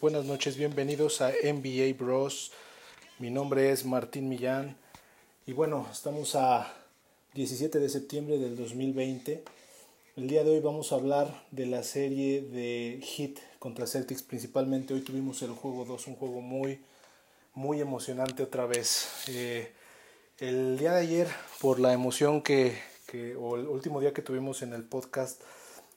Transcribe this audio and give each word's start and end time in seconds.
buenas 0.00 0.24
noches, 0.24 0.56
bienvenidos 0.56 1.20
a 1.20 1.28
NBA 1.28 1.94
Bros. 1.98 2.50
Mi 3.18 3.30
nombre 3.30 3.70
es 3.70 3.84
Martín 3.84 4.26
Millán 4.28 4.74
y 5.46 5.52
bueno, 5.52 5.86
estamos 5.92 6.34
a 6.34 6.72
17 7.34 7.78
de 7.78 7.90
septiembre 7.90 8.38
del 8.38 8.56
2020. 8.56 9.44
El 10.16 10.28
día 10.28 10.44
de 10.44 10.52
hoy 10.52 10.60
vamos 10.60 10.92
a 10.92 10.94
hablar 10.94 11.44
de 11.50 11.66
la 11.66 11.82
serie 11.82 12.40
de 12.40 13.00
Heat 13.02 13.58
contra 13.58 13.86
Celtics, 13.86 14.22
principalmente 14.22 14.94
hoy 14.94 15.02
tuvimos 15.02 15.42
el 15.42 15.50
juego 15.50 15.84
2, 15.84 16.06
un 16.06 16.16
juego 16.16 16.40
muy, 16.40 16.80
muy 17.52 17.82
emocionante 17.82 18.42
otra 18.42 18.64
vez. 18.64 19.08
Eh, 19.28 19.70
el 20.38 20.78
día 20.78 20.92
de 20.92 21.00
ayer, 21.00 21.28
por 21.60 21.80
la 21.80 21.92
emoción 21.92 22.40
que, 22.40 22.78
que, 23.06 23.36
o 23.36 23.56
el 23.56 23.68
último 23.68 24.00
día 24.00 24.14
que 24.14 24.22
tuvimos 24.22 24.62
en 24.62 24.72
el 24.72 24.84
podcast, 24.84 25.42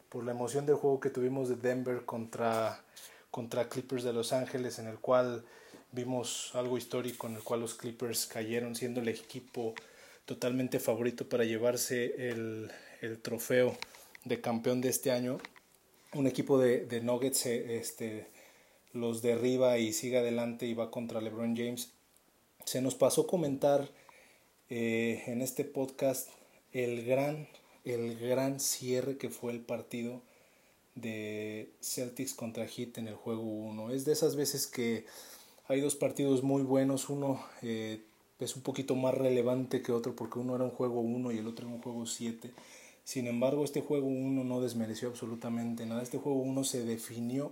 por 0.10 0.26
la 0.26 0.32
emoción 0.32 0.66
del 0.66 0.76
juego 0.76 1.00
que 1.00 1.10
tuvimos 1.10 1.48
de 1.48 1.56
Denver 1.56 2.04
contra, 2.04 2.84
contra 3.34 3.68
Clippers 3.68 4.04
de 4.04 4.14
Los 4.14 4.32
Ángeles, 4.32 4.78
en 4.78 4.86
el 4.86 5.00
cual 5.00 5.44
vimos 5.92 6.52
algo 6.54 6.78
histórico, 6.78 7.26
en 7.26 7.34
el 7.34 7.42
cual 7.42 7.62
los 7.62 7.74
Clippers 7.74 8.28
cayeron 8.28 8.76
siendo 8.76 9.02
el 9.02 9.08
equipo 9.08 9.74
totalmente 10.26 10.80
favorito 10.80 11.28
para 11.28 11.44
llevarse 11.44 12.30
el, 12.30 12.70
el 13.02 13.20
trofeo 13.20 13.76
de 14.24 14.40
campeón 14.40 14.82
de 14.82 14.90
este 14.90 15.10
año. 15.10 15.40
Un 16.14 16.28
equipo 16.28 16.60
de, 16.60 16.86
de 16.86 17.02
Nuggets 17.02 17.48
eh, 17.48 17.80
este, 17.80 18.28
los 18.94 19.24
derriba 19.24 19.80
y 19.80 19.94
sigue 19.94 20.20
adelante 20.20 20.68
y 20.68 20.76
va 20.76 20.92
contra 20.92 21.20
LeBron 21.20 21.58
James. 21.58 21.90
Se 22.66 22.84
nos 22.84 22.94
pasó 22.94 23.26
comentar 23.26 23.90
eh, 24.70 25.24
en 25.26 25.42
este 25.42 25.66
podcast 25.66 26.30
el 26.72 27.04
gran 27.04 27.48
el 27.84 28.16
gran 28.20 28.60
cierre 28.60 29.18
que 29.18 29.30
fue 29.30 29.54
el 29.54 29.60
partido 29.60 30.22
de 30.96 31.72
Celtics 31.82 32.34
contra 32.34 32.68
Heat 32.68 32.98
en 32.98 33.08
el 33.08 33.16
juego 33.16 33.44
1. 33.44 33.92
Es 33.92 34.06
de 34.06 34.14
esas 34.14 34.36
veces 34.36 34.68
que 34.68 35.06
hay 35.68 35.82
dos 35.82 35.96
partidos 35.96 36.44
muy 36.44 36.62
buenos, 36.62 37.10
uno 37.10 37.44
eh, 37.62 38.02
es 38.40 38.56
un 38.56 38.62
poquito 38.62 38.96
más 38.96 39.14
relevante 39.14 39.82
que 39.82 39.92
otro 39.92 40.16
porque 40.16 40.40
uno 40.40 40.56
era 40.56 40.66
un 40.66 40.72
juego 40.72 41.00
1 41.00 41.32
y 41.32 41.38
el 41.38 41.48
otro 41.48 41.66
era 41.66 41.76
un 41.76 41.82
juego 41.82 42.06
7. 42.06 42.52
Sin 43.04 43.28
embargo, 43.28 43.64
este 43.64 43.82
juego 43.82 44.08
1 44.08 44.44
no 44.44 44.62
desmereció 44.62 45.10
absolutamente 45.10 45.86
nada. 45.86 46.02
Este 46.02 46.18
juego 46.18 46.40
1 46.40 46.64
se 46.64 46.84
definió 46.86 47.52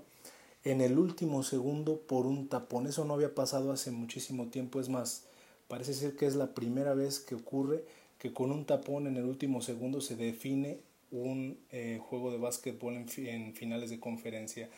en 0.64 0.82
el 0.82 0.98
último 0.98 1.44
segundo 1.44 2.00
por 2.00 2.26
un 2.26 2.48
tapón. 2.48 2.88
Eso 2.88 3.06
no 3.06 3.14
había 3.16 3.36
pasado 3.36 3.72
hace 3.72 3.92
muchísimo 3.92 4.48
tiempo. 4.48 4.80
Es 4.80 4.90
más, 4.90 5.26
parece 5.68 5.94
ser 5.94 6.16
que 6.16 6.26
es 6.26 6.36
la 6.36 6.54
primera 6.54 6.94
vez 6.94 7.20
que 7.20 7.36
ocurre 7.36 7.84
que 8.18 8.34
con 8.34 8.52
un 8.52 8.66
tapón 8.66 9.08
en 9.08 9.18
el 9.18 9.26
último 9.26 9.62
segundo 9.62 10.00
se 10.00 10.16
define 10.16 10.80
un 11.12 11.60
eh, 11.72 12.00
juego 12.02 12.32
de 12.32 12.38
básquetbol 12.38 12.96
en, 12.96 13.54
finales 13.54 13.90
de 13.90 14.00
conferencia. 14.00 14.70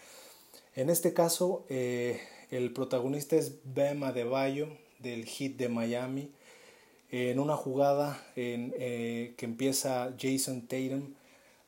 En 0.75 0.89
este 0.89 1.13
caso, 1.13 1.65
eh, 1.69 2.19
el 2.51 2.73
protagonista 2.73 3.35
es 3.35 3.59
Bam 3.63 4.03
Adebayo 4.03 4.67
del 4.99 5.25
Heat 5.25 5.53
de 5.53 5.69
Miami. 5.69 6.31
en 7.11 7.39
una 7.39 7.55
jugada 7.55 8.19
eh, 8.35 9.33
que 9.37 9.45
empieza 9.45 10.15
Jason 10.19 10.61
Tatum 10.63 11.13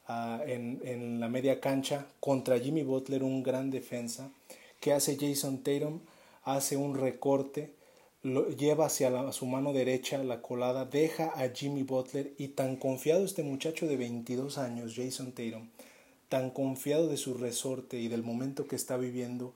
ah, 0.07 0.41
en, 0.47 0.81
en, 0.84 1.19
la 1.19 1.28
media 1.28 1.59
cancha 1.59 2.07
contra 2.19 2.59
Jimmy 2.59 2.81
Butler, 2.81 3.22
un 3.23 3.44
gran 3.44 3.69
defensa. 3.69 4.31
¿Qué 4.79 4.91
hace 4.91 5.17
Jason 5.19 5.59
Tatum? 5.63 6.00
Hace 6.44 6.78
un 6.78 6.95
recorte 6.95 7.75
lo 8.25 8.50
lleva 8.50 8.88
hacia 8.88 9.31
su 9.31 9.46
mano 9.46 9.72
derecha 9.72 10.18
la 10.24 10.41
colada, 10.41 10.86
deja 10.86 11.31
a 11.36 11.47
Jimmy 11.50 11.84
Butler 11.84 12.34
y 12.40 12.47
tan 12.47 12.75
confiado 12.75 13.24
este 13.24 13.44
muchacho 13.44 13.86
de 13.86 13.97
22 13.97 14.58
años, 14.58 14.94
Jason 14.96 15.31
Tatum, 15.31 15.69
tan 16.28 16.50
confiado 16.50 17.08
de 17.08 17.18
su 17.18 17.35
resorte 17.35 18.00
y 18.00 18.08
del 18.08 18.24
momento 18.24 18.68
que 18.68 18.75
está 18.75 18.97
viviendo, 18.97 19.53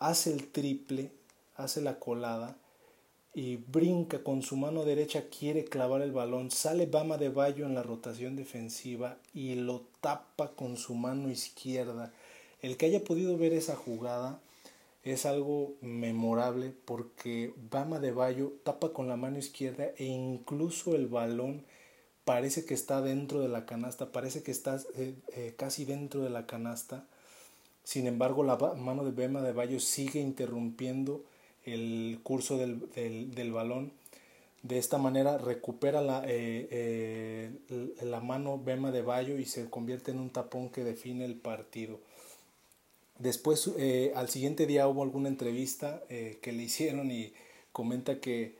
hace 0.00 0.32
el 0.32 0.48
triple, 0.48 1.12
hace 1.54 1.80
la 1.80 2.00
colada 2.00 2.56
y 3.34 3.58
brinca 3.58 4.24
con 4.24 4.42
su 4.42 4.56
mano 4.56 4.84
derecha, 4.84 5.28
quiere 5.28 5.64
clavar 5.64 6.02
el 6.02 6.10
balón, 6.10 6.50
sale 6.50 6.86
Bama 6.86 7.18
de 7.18 7.28
Bayo 7.28 7.66
en 7.66 7.76
la 7.76 7.84
rotación 7.84 8.34
defensiva 8.34 9.16
y 9.32 9.54
lo 9.54 9.82
tapa 10.00 10.50
con 10.56 10.76
su 10.76 10.96
mano 10.96 11.30
izquierda. 11.30 12.12
El 12.62 12.76
que 12.76 12.86
haya 12.86 13.04
podido 13.04 13.38
ver 13.38 13.52
esa 13.52 13.76
jugada, 13.76 14.40
es 15.04 15.26
algo 15.26 15.74
memorable 15.80 16.72
porque 16.84 17.52
Bama 17.70 17.98
de 17.98 18.12
Bayo 18.12 18.52
tapa 18.62 18.92
con 18.92 19.08
la 19.08 19.16
mano 19.16 19.38
izquierda 19.38 19.90
e 19.96 20.04
incluso 20.04 20.94
el 20.94 21.08
balón 21.08 21.64
parece 22.24 22.64
que 22.64 22.74
está 22.74 23.00
dentro 23.02 23.40
de 23.40 23.48
la 23.48 23.66
canasta, 23.66 24.12
parece 24.12 24.42
que 24.42 24.52
está 24.52 24.80
eh, 24.96 25.14
eh, 25.34 25.54
casi 25.56 25.84
dentro 25.84 26.22
de 26.22 26.30
la 26.30 26.46
canasta. 26.46 27.04
Sin 27.82 28.06
embargo, 28.06 28.44
la 28.44 28.56
mano 28.76 29.04
de 29.04 29.10
Bama 29.10 29.42
de 29.42 29.52
Bayo 29.52 29.80
sigue 29.80 30.20
interrumpiendo 30.20 31.24
el 31.64 32.20
curso 32.22 32.56
del, 32.58 32.88
del, 33.34 33.52
balón. 33.52 33.92
De 34.62 34.78
esta 34.78 34.98
manera 34.98 35.36
recupera 35.38 36.00
la, 36.00 36.22
eh, 36.26 37.50
la 38.02 38.20
mano 38.20 38.62
Bema 38.62 38.92
de 38.92 39.02
Bayo 39.02 39.38
y 39.38 39.46
se 39.46 39.68
convierte 39.68 40.12
en 40.12 40.20
un 40.20 40.30
tapón 40.30 40.70
que 40.70 40.84
define 40.84 41.24
el 41.24 41.34
partido. 41.34 41.98
Después, 43.22 43.70
eh, 43.78 44.12
al 44.16 44.28
siguiente 44.28 44.66
día 44.66 44.88
hubo 44.88 45.04
alguna 45.04 45.28
entrevista 45.28 46.02
eh, 46.08 46.40
que 46.42 46.50
le 46.50 46.64
hicieron 46.64 47.12
y 47.12 47.32
comenta 47.70 48.18
que, 48.18 48.56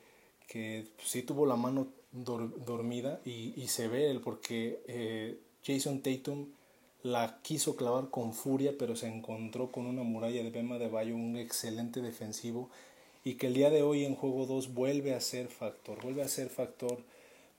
que 0.47 0.87
sí 1.03 1.21
tuvo 1.21 1.45
la 1.45 1.57
mano 1.57 1.87
dormida 2.13 3.19
y, 3.25 3.53
y, 3.61 3.67
se 3.67 3.89
ve 3.89 4.09
él 4.09 4.21
porque 4.21 4.79
eh, 4.87 5.37
Jason 5.65 5.99
Tatum 5.99 6.45
la 7.01 7.39
quiso 7.41 7.75
clavar 7.75 8.09
con 8.09 8.33
furia, 8.33 8.71
pero 8.79 8.95
se 8.95 9.07
encontró 9.07 9.69
con 9.69 9.85
una 9.85 10.03
muralla 10.03 10.41
de 10.41 10.49
Bema 10.49 10.77
de 10.77 10.87
Bayo, 10.87 11.13
un 11.13 11.35
excelente 11.35 12.01
defensivo, 12.01 12.69
y 13.25 13.33
que 13.33 13.47
el 13.47 13.55
día 13.55 13.69
de 13.69 13.81
hoy 13.81 14.05
en 14.05 14.15
juego 14.15 14.45
2 14.45 14.73
vuelve 14.73 15.13
a 15.13 15.19
ser 15.19 15.47
factor, 15.47 16.01
vuelve 16.01 16.21
a 16.21 16.29
ser 16.29 16.47
factor 16.47 16.99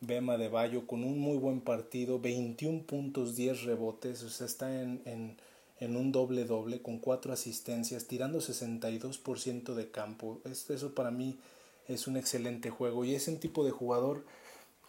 Bema 0.00 0.38
de 0.38 0.48
Bayo 0.48 0.87
con 0.87 1.04
un 1.04 1.19
muy 1.19 1.37
buen 1.37 1.60
partido, 1.60 2.19
21 2.19 2.84
puntos, 2.84 3.37
10 3.37 3.64
rebotes, 3.64 4.22
o 4.22 4.31
sea, 4.31 4.47
está 4.47 4.81
en, 4.81 5.03
en 5.04 5.37
en 5.81 5.97
un 5.97 6.12
doble 6.12 6.45
doble 6.45 6.81
con 6.83 6.99
cuatro 6.99 7.33
asistencias, 7.33 8.07
tirando 8.07 8.41
62% 8.41 9.75
de 9.75 9.91
campo. 9.91 10.41
Eso 10.45 10.95
para 10.95 11.11
mí 11.11 11.39
es 11.89 12.07
un 12.07 12.17
excelente 12.17 12.71
juego 12.71 13.05
y 13.05 13.15
es 13.15 13.29
un 13.29 13.39
tipo 13.39 13.65
de 13.65 13.71
jugador 13.71 14.25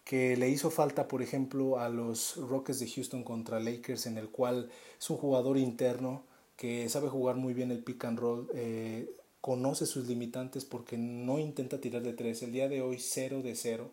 que 0.03 0.37
le 0.37 0.49
hizo 0.49 0.69
falta, 0.69 1.07
por 1.07 1.21
ejemplo, 1.23 1.79
a 1.79 1.89
los 1.89 2.37
Rockets 2.37 2.79
de 2.79 2.87
Houston 2.87 3.23
contra 3.23 3.59
Lakers, 3.59 4.05
en 4.05 4.17
el 4.17 4.29
cual 4.29 4.69
es 4.99 5.09
un 5.09 5.17
jugador 5.17 5.57
interno 5.57 6.23
que 6.55 6.87
sabe 6.89 7.09
jugar 7.09 7.35
muy 7.35 7.53
bien 7.53 7.71
el 7.71 7.83
pick 7.83 8.05
and 8.05 8.19
roll, 8.19 8.47
eh, 8.53 9.09
conoce 9.41 9.85
sus 9.85 10.07
limitantes 10.07 10.63
porque 10.63 10.97
no 10.97 11.39
intenta 11.39 11.81
tirar 11.81 12.03
de 12.03 12.13
tres. 12.13 12.43
El 12.43 12.51
día 12.51 12.69
de 12.69 12.81
hoy 12.81 12.97
0 12.99 13.41
de 13.41 13.55
0 13.55 13.89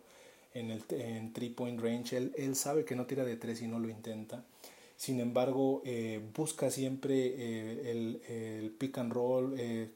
en 0.53 0.71
el 0.71 0.83
en 0.89 1.33
three 1.33 1.49
point 1.49 1.79
range. 1.81 2.15
Él, 2.15 2.33
él 2.37 2.55
sabe 2.55 2.85
que 2.85 2.95
no 2.95 3.05
tira 3.05 3.25
de 3.25 3.35
tres 3.35 3.61
y 3.61 3.67
no 3.67 3.79
lo 3.79 3.89
intenta. 3.89 4.43
Sin 4.97 5.19
embargo, 5.19 5.81
eh, 5.85 6.21
busca 6.35 6.69
siempre 6.71 7.33
eh, 7.35 8.19
el, 8.61 8.71
pick 8.71 8.97
and 8.97 9.11
roll, 9.11 9.55
eh, 9.57 9.89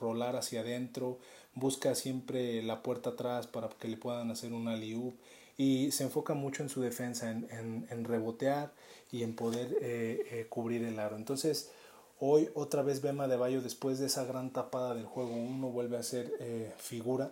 rolar 0.00 0.36
hacia 0.36 0.60
adentro, 0.60 1.18
busca 1.54 1.94
siempre 1.94 2.62
la 2.62 2.82
puerta 2.82 3.10
atrás 3.10 3.46
para 3.46 3.68
que 3.68 3.88
le 3.88 3.96
puedan 3.96 4.30
hacer 4.30 4.52
una 4.52 4.72
alley 4.72 5.14
y 5.56 5.90
se 5.92 6.04
enfoca 6.04 6.34
mucho 6.34 6.62
en 6.62 6.68
su 6.68 6.80
defensa, 6.80 7.30
en, 7.30 7.86
en, 7.88 8.04
rebotear 8.04 8.72
y 9.10 9.22
en 9.22 9.36
poder 9.36 10.46
cubrir 10.48 10.82
el 10.84 10.98
aro. 10.98 11.16
Entonces, 11.16 11.70
hoy 12.18 12.48
otra 12.54 12.82
vez 12.82 13.02
Bema 13.02 13.28
de 13.28 13.36
Bayo, 13.36 13.60
después 13.60 13.98
de 13.98 14.06
esa 14.06 14.24
gran 14.24 14.50
tapada 14.50 14.94
del 14.94 15.04
juego 15.04 15.34
1, 15.34 15.68
vuelve 15.68 15.98
a 15.98 16.02
ser 16.02 16.32
figura. 16.78 17.30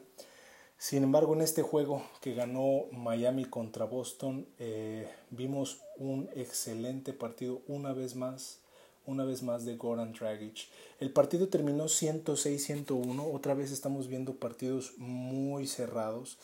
Sin 0.81 1.03
embargo, 1.03 1.35
en 1.35 1.43
este 1.43 1.61
juego 1.61 2.03
que 2.23 2.33
ganó 2.33 2.87
Miami 2.91 3.45
contra 3.45 3.85
Boston, 3.85 4.47
eh, 4.59 5.07
vimos 5.29 5.83
un 5.99 6.27
excelente 6.35 7.13
partido 7.13 7.61
una 7.69 7.93
vez 7.93 8.17
más, 8.17 8.61
una 9.05 9.25
vez 9.25 9.43
más 9.43 9.67
de 9.67 9.77
Goran 9.77 10.15
Dragic. 10.15 10.69
El 10.99 11.13
partido 11.13 11.49
terminó 11.49 11.85
106-101, 11.85 13.31
otra 13.31 13.53
vez 13.53 13.73
estamos 13.73 14.09
viendo 14.09 14.37
partidos 14.37 14.95
muy 14.97 15.67
cerrados. 15.67 16.39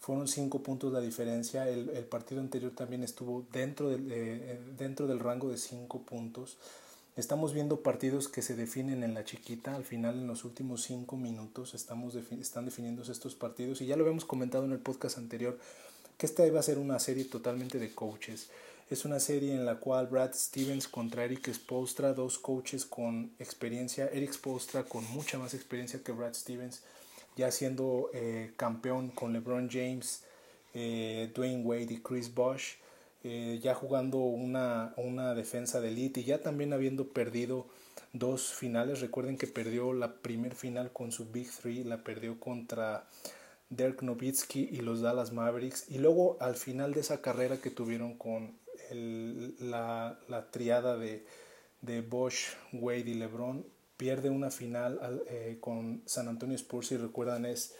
Fueron 0.00 0.26
cinco 0.26 0.58
puntos 0.58 0.92
la 0.92 1.00
diferencia. 1.00 1.68
El, 1.68 2.04
partido 2.06 2.40
anterior 2.40 2.72
también 2.72 3.04
estuvo 3.04 3.44
dentro 3.52 3.90
del, 3.90 4.10
eh, 4.10 4.58
dentro 4.76 5.06
del 5.06 5.20
rango 5.20 5.50
de 5.50 5.56
cinco 5.56 6.00
puntos. 6.02 6.56
Estamos 7.18 7.52
viendo 7.52 7.80
partidos 7.80 8.28
que 8.28 8.42
se 8.42 8.54
definen 8.54 9.02
en 9.02 9.12
la 9.12 9.24
chiquita, 9.24 9.74
al 9.74 9.84
final 9.84 10.18
en 10.18 10.28
los 10.28 10.44
últimos 10.44 10.84
cinco 10.84 11.16
minutos 11.16 11.74
estamos 11.74 12.14
están 12.14 12.64
definiéndose 12.64 13.10
estos 13.10 13.34
partidos 13.34 13.80
y 13.80 13.86
ya 13.86 13.96
lo 13.96 14.04
habíamos 14.04 14.24
comentado 14.24 14.64
en 14.66 14.70
el 14.70 14.78
podcast 14.78 15.18
anterior 15.18 15.58
que 16.16 16.26
esta 16.26 16.46
iba 16.46 16.60
a 16.60 16.62
ser 16.62 16.78
una 16.78 17.00
serie 17.00 17.24
totalmente 17.24 17.80
de 17.80 17.92
coaches. 17.92 18.50
Es 18.88 19.04
una 19.04 19.18
serie 19.18 19.52
en 19.52 19.66
la 19.66 19.80
cual 19.80 20.06
Brad 20.06 20.32
Stevens 20.32 20.86
contra 20.86 21.24
Eric 21.24 21.52
Spolstra, 21.52 22.14
dos 22.14 22.38
coaches 22.38 22.84
con 22.84 23.32
experiencia, 23.40 24.06
Eric 24.12 24.34
Spolstra 24.34 24.84
con 24.84 25.04
mucha 25.10 25.40
más 25.40 25.54
experiencia 25.54 26.00
que 26.04 26.12
Brad 26.12 26.34
Stevens, 26.34 26.84
ya 27.36 27.50
siendo 27.50 28.10
eh, 28.14 28.52
campeón 28.56 29.08
con 29.08 29.32
LeBron 29.32 29.68
James, 29.68 30.22
eh, 30.72 31.32
Dwayne 31.34 31.64
Wade 31.64 31.94
y 31.94 32.00
Chris 32.00 32.32
Bosh 32.32 32.74
eh, 33.28 33.60
ya 33.62 33.74
jugando 33.74 34.18
una, 34.18 34.94
una 34.96 35.34
defensa 35.34 35.80
de 35.80 35.88
elite 35.88 36.20
y 36.20 36.24
ya 36.24 36.40
también 36.40 36.72
habiendo 36.72 37.08
perdido 37.08 37.66
dos 38.14 38.54
finales. 38.54 39.00
Recuerden 39.00 39.36
que 39.36 39.46
perdió 39.46 39.92
la 39.92 40.14
primer 40.14 40.54
final 40.54 40.92
con 40.92 41.12
su 41.12 41.26
Big 41.30 41.50
Three, 41.50 41.84
la 41.84 42.02
perdió 42.02 42.40
contra 42.40 43.04
Dirk 43.68 44.02
Nowitzki 44.02 44.70
y 44.72 44.78
los 44.78 45.02
Dallas 45.02 45.32
Mavericks. 45.32 45.90
Y 45.90 45.98
luego 45.98 46.38
al 46.40 46.56
final 46.56 46.94
de 46.94 47.00
esa 47.00 47.20
carrera 47.20 47.58
que 47.58 47.70
tuvieron 47.70 48.14
con 48.14 48.56
la, 48.90 50.18
la, 50.28 50.50
triada 50.50 50.96
de, 50.96 51.26
de 51.82 52.00
Bosch, 52.00 52.56
Wade 52.72 53.10
y 53.10 53.14
LeBron, 53.14 53.66
pierde 53.98 54.30
una 54.30 54.50
final 54.50 55.22
eh, 55.28 55.58
con 55.60 56.02
San 56.06 56.28
Antonio 56.28 56.56
Spurs. 56.56 56.88
Si 56.88 56.96
recuerdan, 56.96 57.44
es 57.44 57.74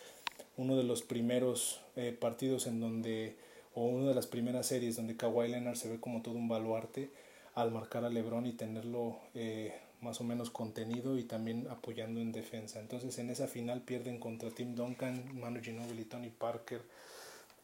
uno 0.59 0.77
de 0.77 0.85
los 0.85 1.03
primeros 1.03 1.81
eh, 1.97 2.15
partidos 2.19 2.67
en 2.67 2.81
donde, 2.81 3.37
o 3.79 3.85
una 3.85 4.09
de 4.09 4.15
las 4.15 4.27
primeras 4.27 4.67
series 4.67 4.97
donde 4.97 5.17
Kawhi 5.17 5.49
Leonard 5.49 5.77
se 5.77 5.89
ve 5.89 6.01
como 6.01 6.21
todo 6.21 6.35
un 6.35 6.49
baluarte 6.49 7.13
al 7.55 7.71
marcar 7.71 8.05
a 8.05 8.11
LeBron 8.11 8.45
y 8.47 8.53
tenerlo 8.53 9.21
eh, 9.35 9.73
más 10.01 10.21
o 10.21 10.25
menos 10.25 10.51
contenido 10.51 11.17
y 11.17 11.23
también 11.23 11.69
apoyando 11.71 12.21
en 12.21 12.33
defensa. 12.33 12.81
Entonces 12.81 13.17
en 13.19 13.31
esa 13.31 13.47
final 13.47 13.83
pierden 13.83 14.19
contra 14.19 14.51
Tim 14.51 14.75
Duncan, 14.75 15.39
Manu 15.39 15.61
Ginobili, 15.63 16.05
Tony 16.07 16.29
Parker 16.29 16.83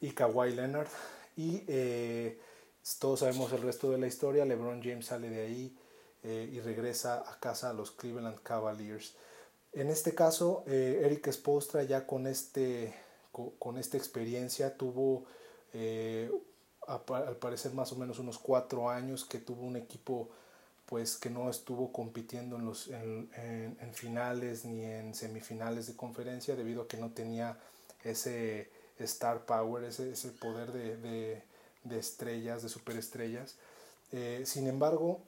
y 0.01 0.11
Kawhi 0.11 0.55
Leonard. 0.55 0.87
Y 1.37 1.65
eh, 1.67 2.39
todos 3.01 3.21
sabemos 3.21 3.53
el 3.53 3.63
resto 3.63 3.91
de 3.91 3.99
la 3.99 4.07
historia. 4.07 4.45
LeBron 4.45 4.85
James 4.85 5.07
sale 5.07 5.29
de 5.29 5.43
ahí 5.43 5.77
eh, 6.23 6.49
y 6.53 6.61
regresa 6.61 7.29
a 7.29 7.41
casa 7.41 7.71
a 7.71 7.73
los 7.73 7.91
Cleveland 7.91 8.41
Cavaliers. 8.41 9.17
En 9.73 9.91
este 9.91 10.15
caso, 10.15 10.63
Eric 10.69 11.33
Spostra 11.33 11.83
ya 11.83 12.07
con, 12.07 12.29
este, 12.29 12.95
con, 13.33 13.79
esta 13.79 13.97
experiencia 13.97 14.77
tuvo 14.77 15.27
al 16.87 17.37
parecer 17.37 17.73
más 17.73 17.93
o 17.93 17.97
menos 17.97 18.19
unos 18.19 18.39
cuatro 18.39 18.91
años 18.91 19.25
que 19.25 19.39
tuvo 19.39 19.63
un 19.63 19.77
equipo 19.77 20.29
pues 20.87 21.17
que 21.17 21.31
no 21.31 21.49
estuvo 21.49 21.93
compitiendo 21.93 22.57
en, 22.57 22.67
los, 22.67 22.89
en, 22.89 23.29
en, 23.37 23.95
finales 23.95 24.65
ni 24.65 24.85
en 24.85 25.15
semifinales 25.15 25.87
de 25.87 25.97
conferencia 25.97 26.57
debido 26.57 26.83
a 26.83 26.89
que 26.89 26.99
no 26.99 27.11
tenía 27.11 27.59
ese 28.03 28.69
star 28.99 29.47
power, 29.47 29.85
ese, 29.85 30.13
ese 30.13 30.29
poder 30.31 30.73
de, 30.73 30.97
de, 30.99 31.43
de, 31.85 31.99
estrellas, 31.99 32.63
de 32.63 32.69
superestrellas. 32.69 33.57
Eh, 34.13 34.43
sin 34.45 34.67
embargo, 34.67 35.21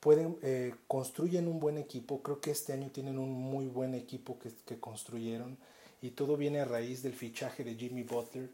pueden, 0.00 0.38
eh, 0.42 0.74
construyen 0.86 1.48
un 1.48 1.60
buen 1.60 1.78
equipo, 1.78 2.22
creo 2.22 2.40
que 2.40 2.50
este 2.50 2.74
año 2.74 2.90
tienen 2.90 3.18
un 3.18 3.32
muy 3.32 3.66
buen 3.66 3.94
equipo 3.94 4.38
que, 4.38 4.52
que 4.66 4.78
construyeron 4.78 5.56
y 6.02 6.10
todo 6.10 6.36
viene 6.36 6.60
a 6.60 6.66
raíz 6.66 7.02
del 7.02 7.14
fichaje 7.14 7.64
de 7.64 7.74
Jimmy 7.74 8.02
Butler. 8.02 8.50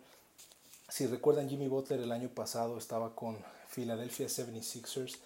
Si 0.89 1.07
recuerdan, 1.07 1.49
Jimmy 1.49 1.69
Butler 1.69 2.01
el 2.01 2.13
año 2.13 2.29
pasado 2.29 2.79
estaba 2.79 3.15
con 3.15 3.37
Philadelphia 3.69 4.27
76ers 4.27 5.19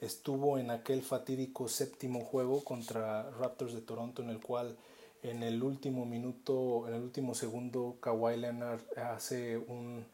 estuvo 0.00 0.58
en 0.58 0.70
aquel 0.70 1.02
fatídico 1.02 1.68
séptimo 1.68 2.20
juego 2.20 2.62
contra 2.62 3.30
Raptors 3.30 3.74
de 3.74 3.80
Toronto 3.80 4.22
en 4.22 4.30
el 4.30 4.40
cual 4.40 4.76
en 5.22 5.42
el 5.42 5.62
último 5.62 6.04
minuto, 6.04 6.86
en 6.86 6.94
el 6.94 7.02
último 7.02 7.34
segundo, 7.34 7.96
Kawhi 8.00 8.36
Leonard 8.36 8.80
hace 8.98 9.56
un 9.56 10.04